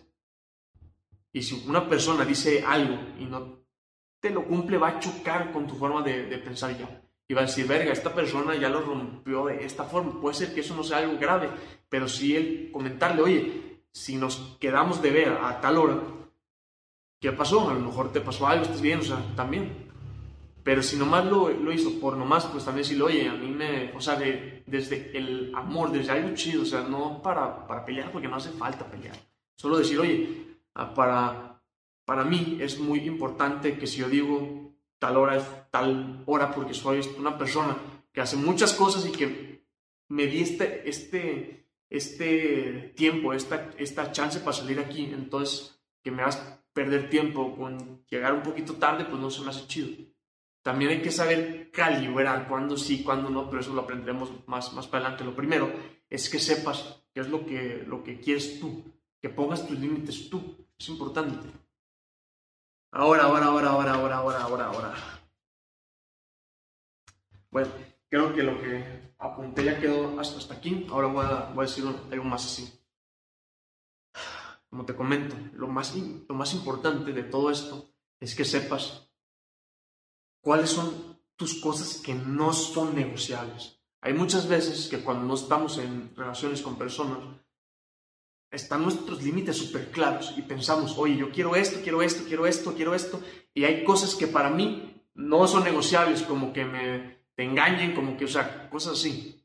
Y 1.34 1.42
si 1.42 1.64
una 1.68 1.88
persona 1.88 2.26
dice 2.26 2.64
algo 2.66 2.98
y 3.20 3.26
no 3.26 3.58
te 4.20 4.30
lo 4.30 4.46
cumple, 4.46 4.78
va 4.78 4.90
a 4.90 5.00
chocar 5.00 5.52
con 5.52 5.68
tu 5.68 5.76
forma 5.76 6.02
de, 6.02 6.38
pensar 6.40 6.78
ya. 6.78 7.02
Y 7.28 7.34
va 7.34 7.42
a 7.42 7.46
decir, 7.46 7.68
verga, 7.68 7.92
esta 7.92 8.14
persona 8.14 8.56
ya 8.56 8.70
lo 8.70 8.82
rompió 8.82 9.46
de 9.46 9.66
esta 9.66 9.84
forma. 9.84 10.20
Puede 10.20 10.36
ser 10.36 10.54
que 10.54 10.62
eso 10.62 10.76
no 10.76 10.84
sea 10.84 10.98
algo 10.98 11.18
grave, 11.20 11.50
pero 11.90 12.08
si 12.08 12.36
el 12.36 12.72
comentarle, 12.72 13.22
oye, 13.22 13.82
si 13.92 14.16
nos 14.16 14.58
quedamos 14.60 15.02
de 15.02 15.12
ver 15.12 15.30
a 15.30 15.60
tal 15.60 15.78
hora, 15.78 16.02
¿qué 17.20 17.32
pasó? 17.32 17.70
A 17.70 17.74
lo 17.74 17.82
mejor 17.82 18.12
te 18.12 18.22
pasó 18.22 18.48
algo, 18.48 18.64
estás 18.64 18.82
bien, 18.82 19.00
o 19.00 19.04
sea, 19.04 19.18
también. 19.36 19.87
Pero 20.68 20.84
si 20.84 20.98
nomás 20.98 21.24
lo, 21.24 21.48
lo 21.50 21.72
hizo 21.72 21.98
por 21.98 22.18
nomás, 22.18 22.46
pues 22.48 22.66
también 22.66 22.84
decirle, 22.84 23.04
oye, 23.06 23.30
a 23.30 23.34
mí 23.36 23.48
me, 23.48 23.94
o 23.96 24.02
sea, 24.02 24.18
de, 24.18 24.64
desde 24.66 25.18
el 25.18 25.56
amor, 25.56 25.94
desde 25.94 26.12
algo 26.12 26.36
chido, 26.36 26.64
o 26.64 26.66
sea, 26.66 26.82
no 26.82 27.22
para, 27.22 27.66
para 27.66 27.86
pelear, 27.86 28.12
porque 28.12 28.28
no 28.28 28.36
hace 28.36 28.50
falta 28.50 28.86
pelear. 28.86 29.16
Solo 29.56 29.78
decir, 29.78 29.98
oye, 29.98 30.58
ah, 30.74 30.94
para, 30.94 31.62
para 32.04 32.26
mí 32.26 32.58
es 32.60 32.82
muy 32.82 33.00
importante 33.00 33.78
que 33.78 33.88
si 33.88 34.00
yo 34.00 34.10
digo 34.10 34.74
tal 35.00 35.16
hora 35.16 35.38
es 35.38 35.46
tal 35.72 36.22
hora, 36.26 36.52
porque 36.54 36.74
soy 36.74 37.00
una 37.18 37.38
persona 37.38 37.78
que 38.12 38.20
hace 38.20 38.36
muchas 38.36 38.74
cosas 38.74 39.06
y 39.06 39.14
que 39.14 39.64
me 40.10 40.28
di 40.28 40.42
este, 40.42 40.90
este, 40.90 41.66
este 41.90 42.94
tiempo, 42.98 43.32
esta, 43.32 43.70
esta 43.78 44.12
chance 44.12 44.42
para 44.42 44.52
salir 44.52 44.82
aquí, 44.82 45.06
entonces 45.06 45.80
que 46.04 46.12
me 46.12 46.24
hagas 46.24 46.60
perder 46.74 47.10
tiempo 47.10 47.56
con 47.56 48.04
llegar 48.10 48.34
un 48.34 48.44
poquito 48.44 48.74
tarde, 48.74 49.06
pues 49.06 49.22
no 49.22 49.30
se 49.30 49.44
me 49.44 49.52
hace 49.52 49.66
chido. 49.66 50.17
También 50.68 50.92
hay 50.92 51.02
que 51.02 51.14
saber 51.14 51.72
calibrar 51.72 52.46
cuándo 52.46 52.76
sí, 52.76 53.02
cuándo 53.02 53.30
no, 53.30 53.50
pero 53.50 53.62
eso 53.62 53.74
lo 53.74 53.84
aprenderemos 53.84 54.30
más, 54.48 54.74
más 54.74 54.86
para 54.86 55.06
adelante. 55.06 55.24
Lo 55.24 55.34
primero 55.34 55.72
es 56.10 56.30
que 56.30 56.40
sepas 56.40 57.06
qué 57.14 57.22
es 57.22 57.30
lo 57.30 57.46
que, 57.46 57.86
lo 57.88 58.04
que 58.04 58.20
quieres 58.20 58.60
tú, 58.60 58.84
que 59.22 59.30
pongas 59.30 59.66
tus 59.66 59.80
límites 59.80 60.30
tú. 60.30 60.68
Es 60.78 60.90
importante. 60.90 61.48
Ahora, 62.92 63.24
ahora, 63.24 63.46
ahora, 63.46 63.70
ahora, 63.70 63.94
ahora, 63.94 64.16
ahora, 64.18 64.42
ahora, 64.42 64.66
ahora. 64.66 64.96
Bueno, 67.50 67.70
creo 68.10 68.34
que 68.34 68.44
lo 68.44 68.60
que 68.60 69.14
apunté 69.20 69.64
ya 69.64 69.80
quedó 69.80 70.20
hasta, 70.20 70.38
hasta 70.38 70.56
aquí. 70.56 70.86
Ahora 70.90 71.08
voy 71.08 71.26
a, 71.26 71.50
voy 71.56 71.64
a 71.64 71.68
decir 71.70 71.86
algo 72.12 72.26
más 72.26 72.44
así 72.44 72.78
como 74.70 74.84
te 74.84 74.94
comento, 74.94 75.34
lo 75.54 75.70
más, 75.70 75.96
lo 75.96 76.36
más 76.36 76.54
importante 76.54 77.14
de 77.14 77.24
todo 77.24 77.52
esto 77.52 77.90
es 78.20 78.36
que 78.36 78.44
sepas 78.44 79.07
cuáles 80.48 80.70
son 80.70 81.20
tus 81.36 81.56
cosas 81.56 81.98
que 82.02 82.14
no 82.14 82.54
son 82.54 82.96
negociables. 82.96 83.82
Hay 84.00 84.14
muchas 84.14 84.48
veces 84.48 84.88
que 84.88 85.00
cuando 85.00 85.26
no 85.26 85.34
estamos 85.34 85.78
en 85.78 86.16
relaciones 86.16 86.62
con 86.62 86.78
personas, 86.78 87.20
están 88.50 88.84
nuestros 88.84 89.22
límites 89.22 89.58
súper 89.58 89.92
claros 89.92 90.34
y 90.38 90.44
pensamos, 90.44 90.98
oye, 90.98 91.18
yo 91.18 91.32
quiero 91.32 91.58
esto, 91.58 91.82
quiero 91.84 92.02
esto, 92.02 92.24
quiero 92.26 92.48
esto, 92.48 92.74
quiero 92.76 92.96
esto, 92.96 93.20
y 93.54 93.66
hay 93.66 93.84
cosas 93.84 94.16
que 94.16 94.28
para 94.28 94.50
mí 94.50 95.04
no 95.16 95.46
son 95.50 95.66
negociables, 95.66 96.22
como 96.22 96.54
que 96.54 96.64
me 96.64 97.18
te 97.36 97.44
engañen, 97.44 97.94
como 97.94 98.16
que, 98.16 98.24
o 98.24 98.30
sea, 98.30 98.70
cosas 98.70 98.94
así 98.94 99.38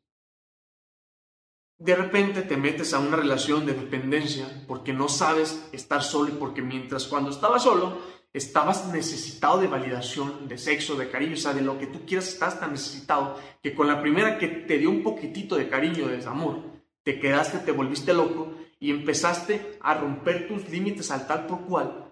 de 1.83 1.97
repente 1.97 2.43
te 2.43 2.57
metes 2.57 2.95
a 2.95 3.01
una 3.01 3.17
relación 3.17 3.67
de 3.67 3.75
dependencia 3.75 4.47
porque 4.69 4.93
no 4.93 5.09
sabes 5.09 5.69
estar 5.73 6.05
solo 6.05 6.29
y 6.29 6.37
porque 6.39 6.63
mientras 6.63 7.09
cuando 7.09 7.31
estabas 7.31 7.65
solo 7.65 7.99
estabas 8.33 8.87
necesitado 8.93 9.59
de 9.59 9.67
validación, 9.67 10.49
de 10.49 10.59
sexo, 10.59 10.97
de 10.97 11.11
cariño, 11.11 11.35
o 11.35 11.37
sea, 11.37 11.53
de 11.53 11.63
lo 11.63 11.79
que 11.79 11.87
tú 11.87 12.07
quieras, 12.07 12.29
estás 12.29 12.59
tan 12.59 12.73
necesitado 12.73 13.39
que 13.63 13.75
con 13.75 13.87
la 13.87 14.01
primera 14.01 14.39
que 14.39 14.49
te 14.49 14.79
dio 14.79 14.91
un 14.91 15.03
poquitito 15.03 15.57
de 15.57 15.69
cariño, 15.69 16.09
de 16.09 16.25
amor, 16.27 16.61
te 17.03 17.19
quedaste, 17.21 17.59
te 17.59 17.73
volviste 17.73 18.15
loco 18.15 18.55
y 18.79 18.91
empezaste 18.91 19.79
a 19.81 19.95
romper 19.95 20.49
tus 20.49 20.69
límites 20.69 21.11
al 21.11 21.27
tal 21.27 21.47
por 21.47 21.63
cual 21.63 22.03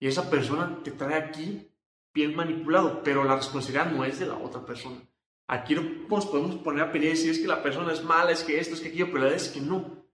y 0.00 0.08
esa 0.08 0.30
persona 0.30 0.80
te 0.82 0.90
trae 0.90 1.14
aquí 1.14 1.68
bien 2.12 2.34
manipulado, 2.34 3.02
pero 3.04 3.22
la 3.22 3.36
responsabilidad 3.36 3.92
no 3.92 4.04
es 4.04 4.18
de 4.18 4.26
la 4.26 4.38
otra 4.38 4.64
persona. 4.64 4.96
Aquí 5.46 5.74
nos 5.74 6.26
podemos 6.26 6.56
poner 6.56 6.82
a 6.82 6.90
pelear 6.90 7.14
y 7.14 7.16
decir 7.16 7.30
es 7.32 7.38
que 7.38 7.46
la 7.46 7.62
persona 7.62 7.92
es 7.92 8.02
mala, 8.02 8.32
es 8.32 8.42
que 8.42 8.58
esto, 8.58 8.74
es 8.74 8.80
que 8.80 8.88
aquello, 8.88 9.06
pero 9.06 9.18
la 9.18 9.24
verdad 9.24 9.42
es 9.42 9.48
que 9.48 9.60
no. 9.60 10.06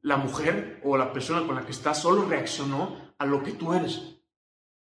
La 0.00 0.16
mujer 0.16 0.80
o 0.82 0.96
la 0.96 1.12
persona 1.12 1.46
con 1.46 1.56
la 1.56 1.66
que 1.66 1.72
estás 1.72 2.00
solo 2.00 2.24
reaccionó 2.24 3.14
a 3.18 3.26
lo 3.26 3.42
que 3.42 3.52
tú 3.52 3.74
eres. 3.74 4.19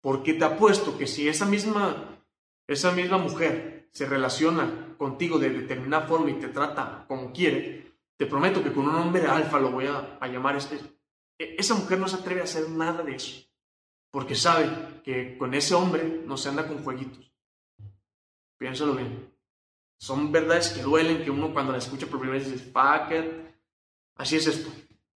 Porque 0.01 0.33
te 0.33 0.45
apuesto 0.45 0.97
que 0.97 1.07
si 1.07 1.27
esa 1.27 1.45
misma, 1.45 2.23
esa 2.67 2.91
misma 2.91 3.17
mujer 3.17 3.89
se 3.91 4.05
relaciona 4.05 4.95
contigo 4.97 5.39
de 5.39 5.49
determinada 5.49 6.07
forma 6.07 6.31
y 6.31 6.39
te 6.39 6.47
trata 6.49 7.05
como 7.07 7.31
quiere, 7.31 7.93
te 8.17 8.25
prometo 8.25 8.63
que 8.63 8.71
con 8.71 8.87
un 8.87 8.95
hombre 8.95 9.25
alfa 9.27 9.59
lo 9.59 9.71
voy 9.71 9.87
a, 9.87 10.17
a 10.19 10.27
llamar. 10.27 10.55
Este, 10.55 10.79
esa 11.37 11.75
mujer 11.75 11.99
no 11.99 12.07
se 12.07 12.17
atreve 12.17 12.41
a 12.41 12.45
hacer 12.45 12.69
nada 12.69 13.03
de 13.03 13.15
eso. 13.15 13.45
Porque 14.11 14.35
sabe 14.35 15.01
que 15.03 15.37
con 15.37 15.53
ese 15.53 15.75
hombre 15.75 16.23
no 16.25 16.37
se 16.37 16.49
anda 16.49 16.67
con 16.67 16.83
jueguitos. 16.83 17.31
Piénsalo 18.57 18.95
bien 18.95 19.29
son 19.99 20.31
verdades 20.31 20.69
que 20.69 20.81
duelen, 20.81 21.23
que 21.23 21.29
uno 21.29 21.53
cuando 21.53 21.73
las 21.73 21.85
escucha 21.85 22.07
por 22.07 22.19
primera 22.19 22.39
vez 22.39 22.51
dice, 22.51 22.71
fuck 22.71 23.11
it. 23.11 23.53
Así 24.15 24.37
es 24.37 24.47
esto. 24.47 24.71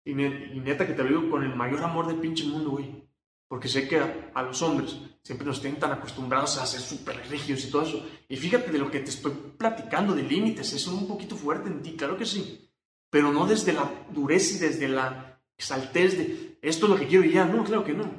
Y, 0.05 0.14
neta 0.14 0.87
que 0.87 0.92
te 0.92 1.05
lo 1.05 1.09
digo 1.09 1.31
con 1.31 1.45
el 1.45 1.55
mayor 1.55 1.85
amor 1.85 2.09
del 2.09 2.16
pinche 2.16 2.45
mundo, 2.45 2.71
güey. 2.71 3.09
Porque 3.52 3.68
sé 3.68 3.86
que 3.86 4.00
a, 4.00 4.42
los 4.44 4.62
hombres 4.62 4.96
siempre 5.22 5.46
nos 5.46 5.60
tienen 5.60 5.78
tan 5.78 5.92
acostumbrados 5.92 6.56
a 6.56 6.64
ser 6.64 6.80
súper 6.80 7.28
rígidos 7.28 7.62
y 7.66 7.70
todo 7.70 7.82
eso. 7.82 8.06
Y 8.26 8.38
fíjate 8.38 8.72
de 8.72 8.78
lo 8.78 8.90
que 8.90 9.00
te 9.00 9.10
estoy 9.10 9.30
platicando 9.58 10.14
de 10.14 10.22
límites, 10.22 10.72
eso 10.72 10.90
es 10.90 10.96
un 10.96 11.06
poquito 11.06 11.36
fuerte 11.36 11.68
en 11.68 11.82
ti, 11.82 11.92
claro 11.92 12.16
que 12.16 12.24
sí. 12.24 12.70
Pero 13.10 13.30
no 13.30 13.46
desde 13.46 13.74
la 13.74 14.06
dureza 14.10 14.54
y 14.54 14.58
desde 14.58 14.88
la 14.88 15.38
exaltez 15.54 16.16
de 16.16 16.58
esto 16.62 16.86
es 16.86 16.90
lo 16.92 16.96
que 16.96 17.06
quiero 17.06 17.26
y 17.26 17.32
ya. 17.34 17.44
No, 17.44 17.62
claro 17.62 17.84
que 17.84 17.92
no. 17.92 18.10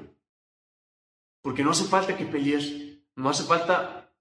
Porque 1.42 1.64
no 1.64 1.72
hace 1.72 1.86
falta 1.86 2.16
que 2.16 2.26
pelees, 2.26 2.72
no 3.16 3.28
hace 3.28 3.42
falta 3.46 4.14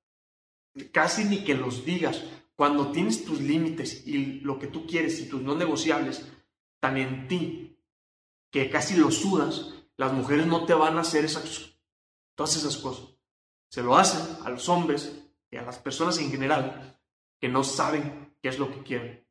casi 0.93 1.25
ni 1.25 1.45
que 1.45 1.55
los 1.55 1.85
digas. 1.85 2.25
Cuando 2.57 2.91
tienes 2.91 3.23
tus 3.27 3.39
límites 3.39 4.07
y 4.07 4.41
lo 4.41 4.59
que 4.59 4.69
tú 4.69 4.87
quieres 4.87 5.21
y 5.21 5.29
tus 5.29 5.43
no 5.43 5.55
negociables 5.55 6.27
tan 6.81 6.97
en 6.97 7.29
ti 7.29 7.77
que 8.51 8.71
casi 8.71 8.97
lo 8.97 9.11
sudas, 9.11 9.72
las 10.03 10.13
mujeres 10.13 10.47
no 10.49 10.67
te 10.67 10.75
van 10.75 10.99
a 10.99 11.03
hacer 11.03 11.25
esas, 11.25 11.77
todas 12.35 12.57
esas 12.57 12.77
cosas. 12.77 13.07
Se 13.71 13.85
lo 13.85 13.97
hacen 13.97 14.45
a 14.45 14.51
los 14.51 14.69
hombres 14.69 15.17
y 15.49 15.57
a 15.57 15.63
las 15.63 15.79
personas 15.79 16.19
en 16.19 16.29
general 16.29 17.01
que 17.41 17.49
no 17.49 17.63
saben 17.63 18.37
qué 18.43 18.49
es 18.49 18.59
lo 18.59 18.69
que 18.69 18.83
quieren. 18.83 19.25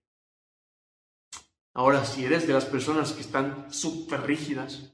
Ahora, 1.73 2.05
si 2.05 2.23
eres 2.23 2.47
de 2.47 2.53
las 2.53 2.63
personas 2.63 3.12
que 3.12 3.19
están 3.19 3.73
súper 3.73 4.21
rígidas, 4.21 4.93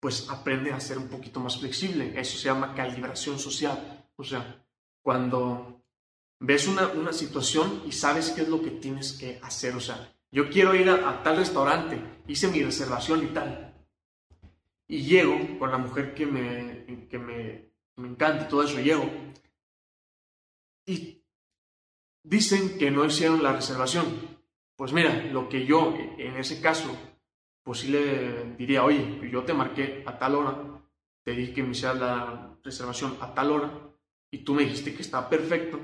pues 0.00 0.28
aprende 0.30 0.72
a 0.72 0.78
ser 0.78 0.98
un 0.98 1.08
poquito 1.08 1.40
más 1.40 1.58
flexible. 1.58 2.12
Eso 2.16 2.38
se 2.38 2.44
llama 2.44 2.74
calibración 2.74 3.40
social. 3.40 4.08
O 4.14 4.22
sea, 4.22 4.64
cuando 5.02 5.84
ves 6.38 6.68
una, 6.68 6.86
una 6.86 7.12
situación 7.12 7.82
y 7.84 7.90
sabes 7.90 8.30
qué 8.30 8.42
es 8.42 8.48
lo 8.48 8.62
que 8.62 8.70
tienes 8.70 9.14
que 9.14 9.40
hacer. 9.42 9.74
O 9.74 9.80
sea, 9.80 10.13
yo 10.34 10.50
quiero 10.50 10.74
ir 10.74 10.90
a, 10.90 11.22
tal 11.22 11.36
restaurante, 11.36 11.96
hice 12.26 12.48
mi 12.48 12.60
reservación 12.60 13.22
y 13.22 13.28
tal. 13.28 13.72
Y 14.88 15.04
llego 15.04 15.60
con 15.60 15.70
la 15.70 15.78
mujer 15.78 16.12
que 16.12 16.26
me, 16.26 17.06
que 17.08 17.18
me, 17.20 17.70
me 17.94 18.08
encanta 18.08 18.44
y 18.44 18.48
todo 18.48 18.64
eso, 18.64 18.80
llego. 18.80 19.08
Y 20.86 21.22
dicen 22.24 22.76
que 22.78 22.90
no 22.90 23.04
hicieron 23.04 23.44
la 23.44 23.52
reservación. 23.52 24.06
Pues 24.74 24.92
mira, 24.92 25.14
lo 25.26 25.48
que 25.48 25.64
yo 25.64 25.94
en 26.18 26.36
ese 26.36 26.60
caso, 26.60 26.90
pues 27.62 27.78
sí 27.78 27.88
le 27.88 28.56
diría, 28.56 28.82
oye, 28.82 29.30
yo 29.30 29.44
te 29.44 29.54
marqué 29.54 30.02
a 30.04 30.18
tal 30.18 30.34
hora, 30.34 30.82
te 31.22 31.30
dije 31.30 31.54
que 31.54 31.62
me 31.62 31.70
hicieras 31.70 32.00
la 32.00 32.56
reservación 32.64 33.16
a 33.20 33.32
tal 33.34 33.52
hora 33.52 33.70
y 34.32 34.38
tú 34.38 34.54
me 34.54 34.64
dijiste 34.64 34.96
que 34.96 35.02
está 35.02 35.30
perfecto 35.30 35.78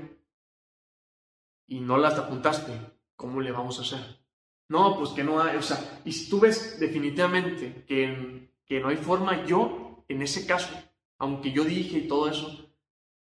y 1.67 1.79
no 1.79 1.97
las 1.97 2.19
apuntaste, 2.19 2.73
¿cómo 3.15 3.39
le 3.39 3.53
vamos 3.53 3.79
a 3.79 3.83
hacer? 3.83 4.20
No, 4.71 4.97
pues 4.97 5.09
que 5.09 5.21
no 5.21 5.41
hay, 5.41 5.57
o 5.57 5.61
sea, 5.61 6.01
y 6.05 6.13
si 6.13 6.29
tú 6.29 6.39
ves 6.39 6.79
definitivamente 6.79 7.83
que, 7.85 8.47
que 8.65 8.79
no 8.79 8.87
hay 8.87 8.95
forma, 8.95 9.45
yo, 9.45 10.05
en 10.07 10.21
ese 10.21 10.47
caso, 10.47 10.69
aunque 11.17 11.51
yo 11.51 11.65
dije 11.65 11.97
y 11.97 12.07
todo 12.07 12.29
eso, 12.29 12.71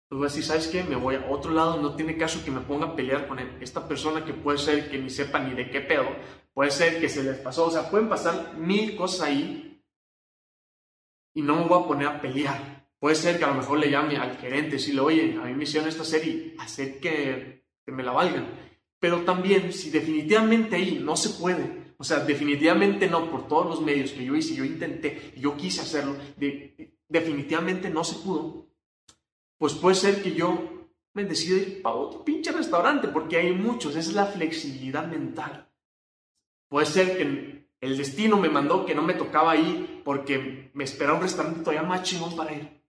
pues 0.07 0.17
voy 0.17 0.21
a 0.21 0.29
decir, 0.29 0.45
¿sabes 0.45 0.69
qué? 0.69 0.85
Me 0.85 0.95
voy 0.95 1.15
a 1.15 1.29
otro 1.29 1.51
lado, 1.51 1.75
no 1.81 1.93
tiene 1.93 2.15
caso 2.15 2.41
que 2.45 2.51
me 2.51 2.61
ponga 2.61 2.85
a 2.85 2.95
pelear 2.95 3.27
con 3.27 3.39
esta 3.59 3.85
persona 3.85 4.23
que 4.23 4.33
puede 4.33 4.57
ser 4.57 4.89
que 4.89 4.97
ni 4.97 5.09
sepa 5.09 5.39
ni 5.39 5.53
de 5.53 5.69
qué 5.69 5.81
pedo, 5.81 6.07
puede 6.53 6.71
ser 6.71 7.01
que 7.01 7.09
se 7.09 7.21
les 7.21 7.37
pasó, 7.39 7.65
o 7.65 7.71
sea, 7.71 7.89
pueden 7.89 8.07
pasar 8.07 8.55
mil 8.57 8.95
cosas 8.95 9.27
ahí 9.27 9.83
y 11.33 11.41
no 11.41 11.57
me 11.57 11.67
voy 11.67 11.83
a 11.83 11.85
poner 11.85 12.07
a 12.07 12.21
pelear. 12.21 12.87
Puede 12.97 13.15
ser 13.15 13.37
que 13.37 13.43
a 13.43 13.49
lo 13.49 13.55
mejor 13.55 13.79
le 13.79 13.91
llame 13.91 14.15
al 14.15 14.37
gerente 14.37 14.69
y 14.69 14.71
decirle, 14.79 15.01
oye, 15.01 15.37
a 15.37 15.43
mí 15.47 15.53
me 15.53 15.65
hicieron 15.65 15.89
esta 15.89 16.05
serie, 16.05 16.55
hacer 16.59 17.01
que, 17.01 17.65
que 17.85 17.91
me 17.91 18.03
la 18.03 18.13
valgan. 18.13 18.47
Pero 19.05 19.21
también, 19.21 19.71
si 19.71 19.91
definitivamente 19.91 20.77
ahí 20.77 20.99
no 20.99 21.15
se 21.15 21.39
puede, 21.39 21.93
o 21.95 22.03
sea, 22.03 22.21
definitivamente 22.21 23.07
no, 23.07 23.29
por 23.29 23.47
todos 23.47 23.67
los 23.67 23.81
medios 23.83 24.13
que 24.13 24.25
yo 24.25 24.35
hice, 24.35 24.55
yo 24.55 24.65
intenté, 24.65 25.31
yo 25.37 25.55
quise 25.55 25.81
hacerlo, 25.81 26.15
definitivamente 27.07 27.91
no 27.91 28.03
se 28.03 28.15
pudo, 28.15 28.65
pues 29.59 29.75
puede 29.75 29.95
ser 29.95 30.23
que 30.23 30.33
yo 30.33 30.87
me 31.13 31.23
decida 31.23 31.57
ir 31.57 31.83
para 31.83 31.97
otro 31.97 32.25
pinche 32.25 32.51
restaurante, 32.51 33.09
porque 33.09 33.37
hay 33.37 33.53
muchos, 33.53 33.95
es 33.95 34.11
la 34.15 34.25
flexibilidad 34.25 35.05
mental. 35.05 35.71
Puede 36.67 36.87
ser 36.87 37.15
que 37.15 37.67
el 37.79 37.95
destino 37.95 38.37
me 38.37 38.49
mandó 38.49 38.87
que 38.87 38.95
no 38.95 39.03
me 39.03 39.13
tocaba 39.13 39.51
ahí 39.51 40.01
porque 40.03 40.71
me 40.73 40.83
esperaba 40.83 41.19
un 41.19 41.25
restaurante 41.25 41.59
todavía 41.59 41.83
más 41.83 42.01
chingón 42.01 42.35
para 42.35 42.53
ir. 42.55 42.81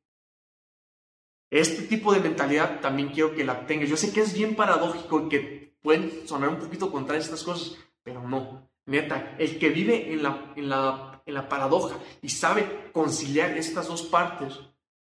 Este 1.51 1.83
tipo 1.83 2.15
de 2.15 2.21
mentalidad 2.21 2.81
también 2.81 3.11
quiero 3.11 3.35
que 3.35 3.45
la 3.45 3.67
tengas. 3.67 3.91
Yo 3.91 3.99
sé 3.99 4.15
que 4.15 4.23
es 4.23 4.33
bien 4.33 4.57
paradójico 4.57 5.29
que 5.29 5.67
pueden 5.83 6.27
sonar 6.27 6.49
un 6.49 6.59
poquito 6.59 6.91
contra 6.91 7.17
estas 7.17 7.43
cosas, 7.43 7.77
pero 8.03 8.23
no. 8.23 8.69
Neta, 8.87 9.35
el 9.39 9.59
que 9.59 9.71
vive 9.71 10.13
en 10.13 10.23
la, 10.23 10.53
en 10.55 10.69
la, 10.69 11.23
en 11.27 11.35
la 11.35 11.49
paradoja 11.49 11.97
y 12.23 12.29
sabe 12.29 12.91
conciliar 12.93 13.57
estas 13.57 13.89
dos 13.89 14.03
partes, 14.03 14.61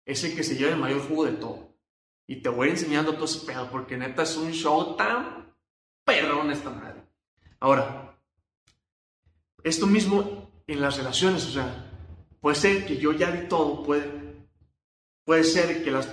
es 0.05 0.25
el 0.25 0.35
que 0.35 0.45
se 0.45 0.57
lleva 0.57 0.73
el 0.73 0.79
mayor 0.79 1.07
jugo 1.07 1.25
de 1.25 1.33
todo. 1.33 1.75
Y 2.27 2.37
te 2.37 2.49
voy 2.49 2.71
enseñando 2.71 3.15
todo 3.15 3.27
ese 3.27 3.45
pedo, 3.47 3.71
porque 3.71 3.97
neta 3.97 4.23
es 4.23 4.37
un 4.37 4.53
show 4.53 4.97
tan 4.97 5.55
perrón 6.05 6.51
esta 6.51 6.71
madre. 6.71 7.03
Ahora, 7.61 8.17
esto 9.63 9.87
mismo 9.87 10.51
en 10.67 10.81
las 10.81 10.97
relaciones, 10.97 11.47
o 11.47 11.51
sea, 11.51 11.93
puede 12.41 12.57
ser 12.57 12.87
que 12.87 12.97
yo 12.97 13.13
ya 13.13 13.31
di 13.31 13.49
todo, 13.49 13.83
puede, 13.83 14.47
puede 15.25 15.45
ser 15.45 15.85
que 15.85 15.91
las 15.91 16.09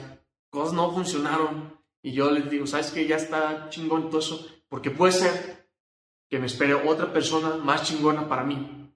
cosas 0.50 0.74
no 0.74 0.92
funcionaron 0.92 1.78
y 2.04 2.12
yo 2.12 2.30
les 2.30 2.50
digo, 2.50 2.68
¿sabes 2.68 2.92
que 2.92 3.08
Ya 3.08 3.16
está 3.16 3.70
chingón 3.70 4.10
todo 4.10 4.20
eso, 4.20 4.46
porque 4.68 4.92
puede 4.92 5.14
ser 5.14 5.70
que 6.30 6.38
me 6.38 6.48
espere 6.48 6.74
otra 6.74 7.12
persona 7.12 7.58
más 7.58 7.84
chingona 7.84 8.28
para 8.28 8.44
mí 8.44 8.94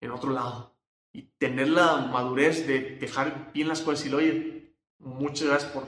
en 0.00 0.10
otro 0.10 0.30
lado 0.30 0.76
y 1.12 1.22
tener 1.38 1.68
la 1.68 1.96
madurez 1.96 2.66
de 2.66 2.96
dejar 2.96 3.52
bien 3.52 3.68
las 3.68 3.80
cosas 3.80 4.06
y 4.06 4.14
oye, 4.14 4.76
muchas 4.98 5.48
gracias 5.48 5.72
por, 5.72 5.86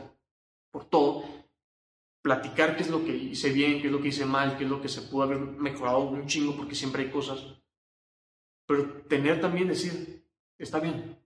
por 0.70 0.86
todo, 0.86 1.24
platicar 2.22 2.76
qué 2.76 2.82
es 2.82 2.90
lo 2.90 3.04
que 3.04 3.14
hice 3.14 3.50
bien, 3.50 3.80
qué 3.80 3.88
es 3.88 3.92
lo 3.92 4.00
que 4.00 4.08
hice 4.08 4.24
mal, 4.24 4.56
qué 4.56 4.64
es 4.64 4.70
lo 4.70 4.80
que 4.80 4.88
se 4.88 5.02
pudo 5.02 5.24
haber 5.24 5.38
mejorado 5.38 6.00
un 6.00 6.26
chingo, 6.26 6.56
porque 6.56 6.74
siempre 6.74 7.02
hay 7.02 7.10
cosas, 7.10 7.44
pero 8.66 9.02
tener 9.02 9.40
también 9.40 9.68
decir, 9.68 10.24
está 10.58 10.80
bien, 10.80 11.18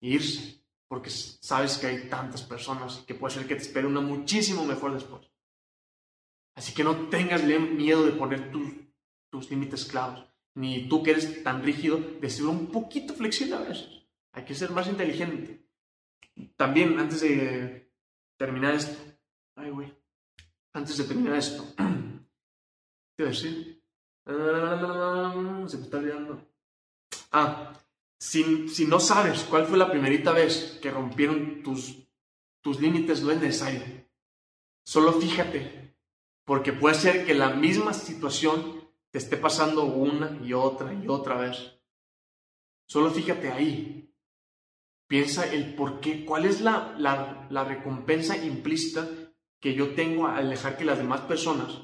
irse, 0.00 0.59
porque 0.90 1.08
sabes 1.08 1.78
que 1.78 1.86
hay 1.86 2.08
tantas 2.08 2.42
personas 2.42 3.04
que 3.06 3.14
puede 3.14 3.32
ser 3.32 3.46
que 3.46 3.54
te 3.54 3.62
espere 3.62 3.86
una 3.86 4.00
muchísimo 4.00 4.64
mejor 4.64 4.92
después. 4.92 5.30
Así 6.56 6.74
que 6.74 6.82
no 6.82 7.08
tengas 7.08 7.44
miedo 7.44 8.04
de 8.04 8.10
poner 8.10 8.50
tus, 8.50 8.72
tus 9.30 9.48
límites 9.50 9.84
claros 9.84 10.26
ni 10.56 10.88
tú 10.88 11.04
que 11.04 11.12
eres 11.12 11.44
tan 11.44 11.62
rígido, 11.62 11.98
de 11.98 12.28
ser 12.28 12.46
un 12.46 12.66
poquito 12.72 13.14
flexible 13.14 13.54
a 13.54 13.60
veces. 13.60 14.02
Hay 14.32 14.44
que 14.44 14.54
ser 14.54 14.72
más 14.72 14.88
inteligente. 14.88 15.64
También, 16.56 16.98
antes 16.98 17.20
de 17.20 17.92
terminar 18.36 18.74
esto, 18.74 18.98
ay, 19.54 19.70
güey, 19.70 19.94
antes 20.72 20.96
de 20.98 21.04
terminar 21.04 21.36
esto, 21.36 21.64
¿qué 23.16 23.24
decir? 23.24 23.80
Ah, 24.26 25.64
se 25.68 25.76
me 25.76 25.84
está 25.84 25.98
olvidando. 25.98 26.42
Ah, 27.30 27.72
si, 28.20 28.84
no 28.86 29.00
sabes 29.00 29.44
cuál 29.44 29.66
fue 29.66 29.78
la 29.78 29.90
primerita 29.90 30.32
vez 30.32 30.78
que 30.82 30.90
rompieron 30.90 31.62
tus, 31.62 32.06
tus 32.60 32.78
límites, 32.78 33.22
no 33.22 33.30
es 33.30 33.40
necesario. 33.40 33.82
Solo 34.84 35.14
fíjate, 35.14 35.96
porque 36.44 36.74
puede 36.74 36.96
ser 36.96 37.24
que 37.24 37.32
la 37.32 37.50
misma 37.50 37.94
situación 37.94 38.90
te 39.10 39.18
esté 39.18 39.38
pasando 39.38 39.84
una 39.84 40.38
y 40.44 40.52
otra 40.52 40.92
y 40.92 41.08
otra 41.08 41.36
vez. 41.36 41.80
Solo 42.86 43.10
fíjate 43.10 43.50
ahí. 43.50 44.14
Piensa 45.08 45.50
el 45.50 45.74
por 45.74 46.00
qué, 46.00 46.24
cuál 46.24 46.44
es 46.44 46.60
la, 46.60 46.94
la, 46.98 47.64
recompensa 47.64 48.36
implícita 48.36 49.08
que 49.58 49.74
yo 49.74 49.94
tengo 49.94 50.28
al 50.28 50.50
dejar 50.50 50.76
que 50.76 50.84
las 50.84 50.98
demás 50.98 51.22
personas 51.22 51.80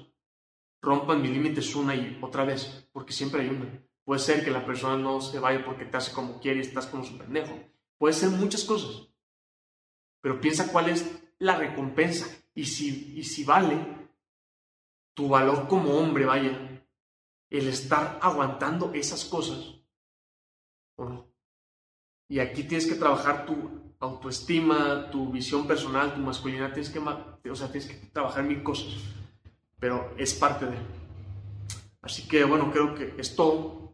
rompan 0.81 1.22
mis 1.22 1.33
límites 1.33 1.75
una 1.75 1.96
y 1.96 2.18
otra 2.22 2.44
vez, 2.44 2.88
porque 2.92 3.12
siempre 3.12 3.42
hay 3.42 3.49
una. 3.49 3.86
Puede 4.07 4.21
ser 4.21 4.45
que 4.45 4.53
la 4.53 4.64
persona 4.64 4.97
no 4.97 5.21
se 5.21 5.40
vaya 5.40 5.64
porque 5.64 5.85
te 5.85 5.97
hace 5.97 6.12
como 6.12 6.40
quiere 6.40 6.61
y 6.61 6.62
estás 6.62 6.87
como 6.87 7.03
su 7.03 7.19
pendejo. 7.19 7.59
Puede 7.99 8.14
ser 8.14 8.31
muchas 8.31 8.62
cosas. 8.62 9.09
Pero 10.21 10.40
piensa 10.40 10.71
cuál 10.71 10.90
es 10.90 11.11
la 11.40 11.57
recompensa 11.57 12.29
y 12.55 12.66
si, 12.66 13.19
y 13.19 13.25
si 13.25 13.42
vale 13.42 13.77
tu 15.12 15.29
valor 15.29 15.66
como 15.66 15.99
hombre, 15.99 16.25
vaya, 16.25 16.53
el 17.51 17.66
estar 17.66 18.21
aguantando 18.23 18.92
esas 18.95 19.25
cosas 19.25 19.75
o 20.95 21.05
no. 21.05 21.27
Y 22.29 22.38
aquí 22.38 22.62
tienes 22.62 22.87
que 22.87 22.95
trabajar 22.95 23.45
tu 23.45 23.95
autoestima, 23.99 25.11
tu 25.11 25.33
visión 25.33 25.66
personal, 25.66 26.14
tu 26.14 26.21
masculinidad, 26.21 26.73
tienes 26.73 26.90
que, 26.90 27.01
o 27.01 27.57
sea, 27.57 27.73
tienes 27.73 27.90
que 27.90 28.07
trabajar 28.07 28.45
mil 28.45 28.62
cosas, 28.62 28.95
pero 29.81 30.14
es 30.16 30.33
parte 30.33 30.66
de. 30.66 30.77
Así 32.03 32.29
que 32.29 32.45
bueno, 32.45 32.71
creo 32.71 32.95
que 32.95 33.16
es 33.19 33.35
todo. 33.35 33.86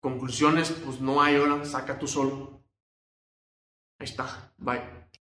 Conclusiones, 0.00 0.70
pues 0.70 1.00
no 1.00 1.20
hay 1.20 1.36
hora, 1.36 1.64
saca 1.64 1.98
tú 1.98 2.06
solo. 2.06 2.62
Ahí 3.98 4.06
está, 4.06 4.52
bye. 4.56 4.99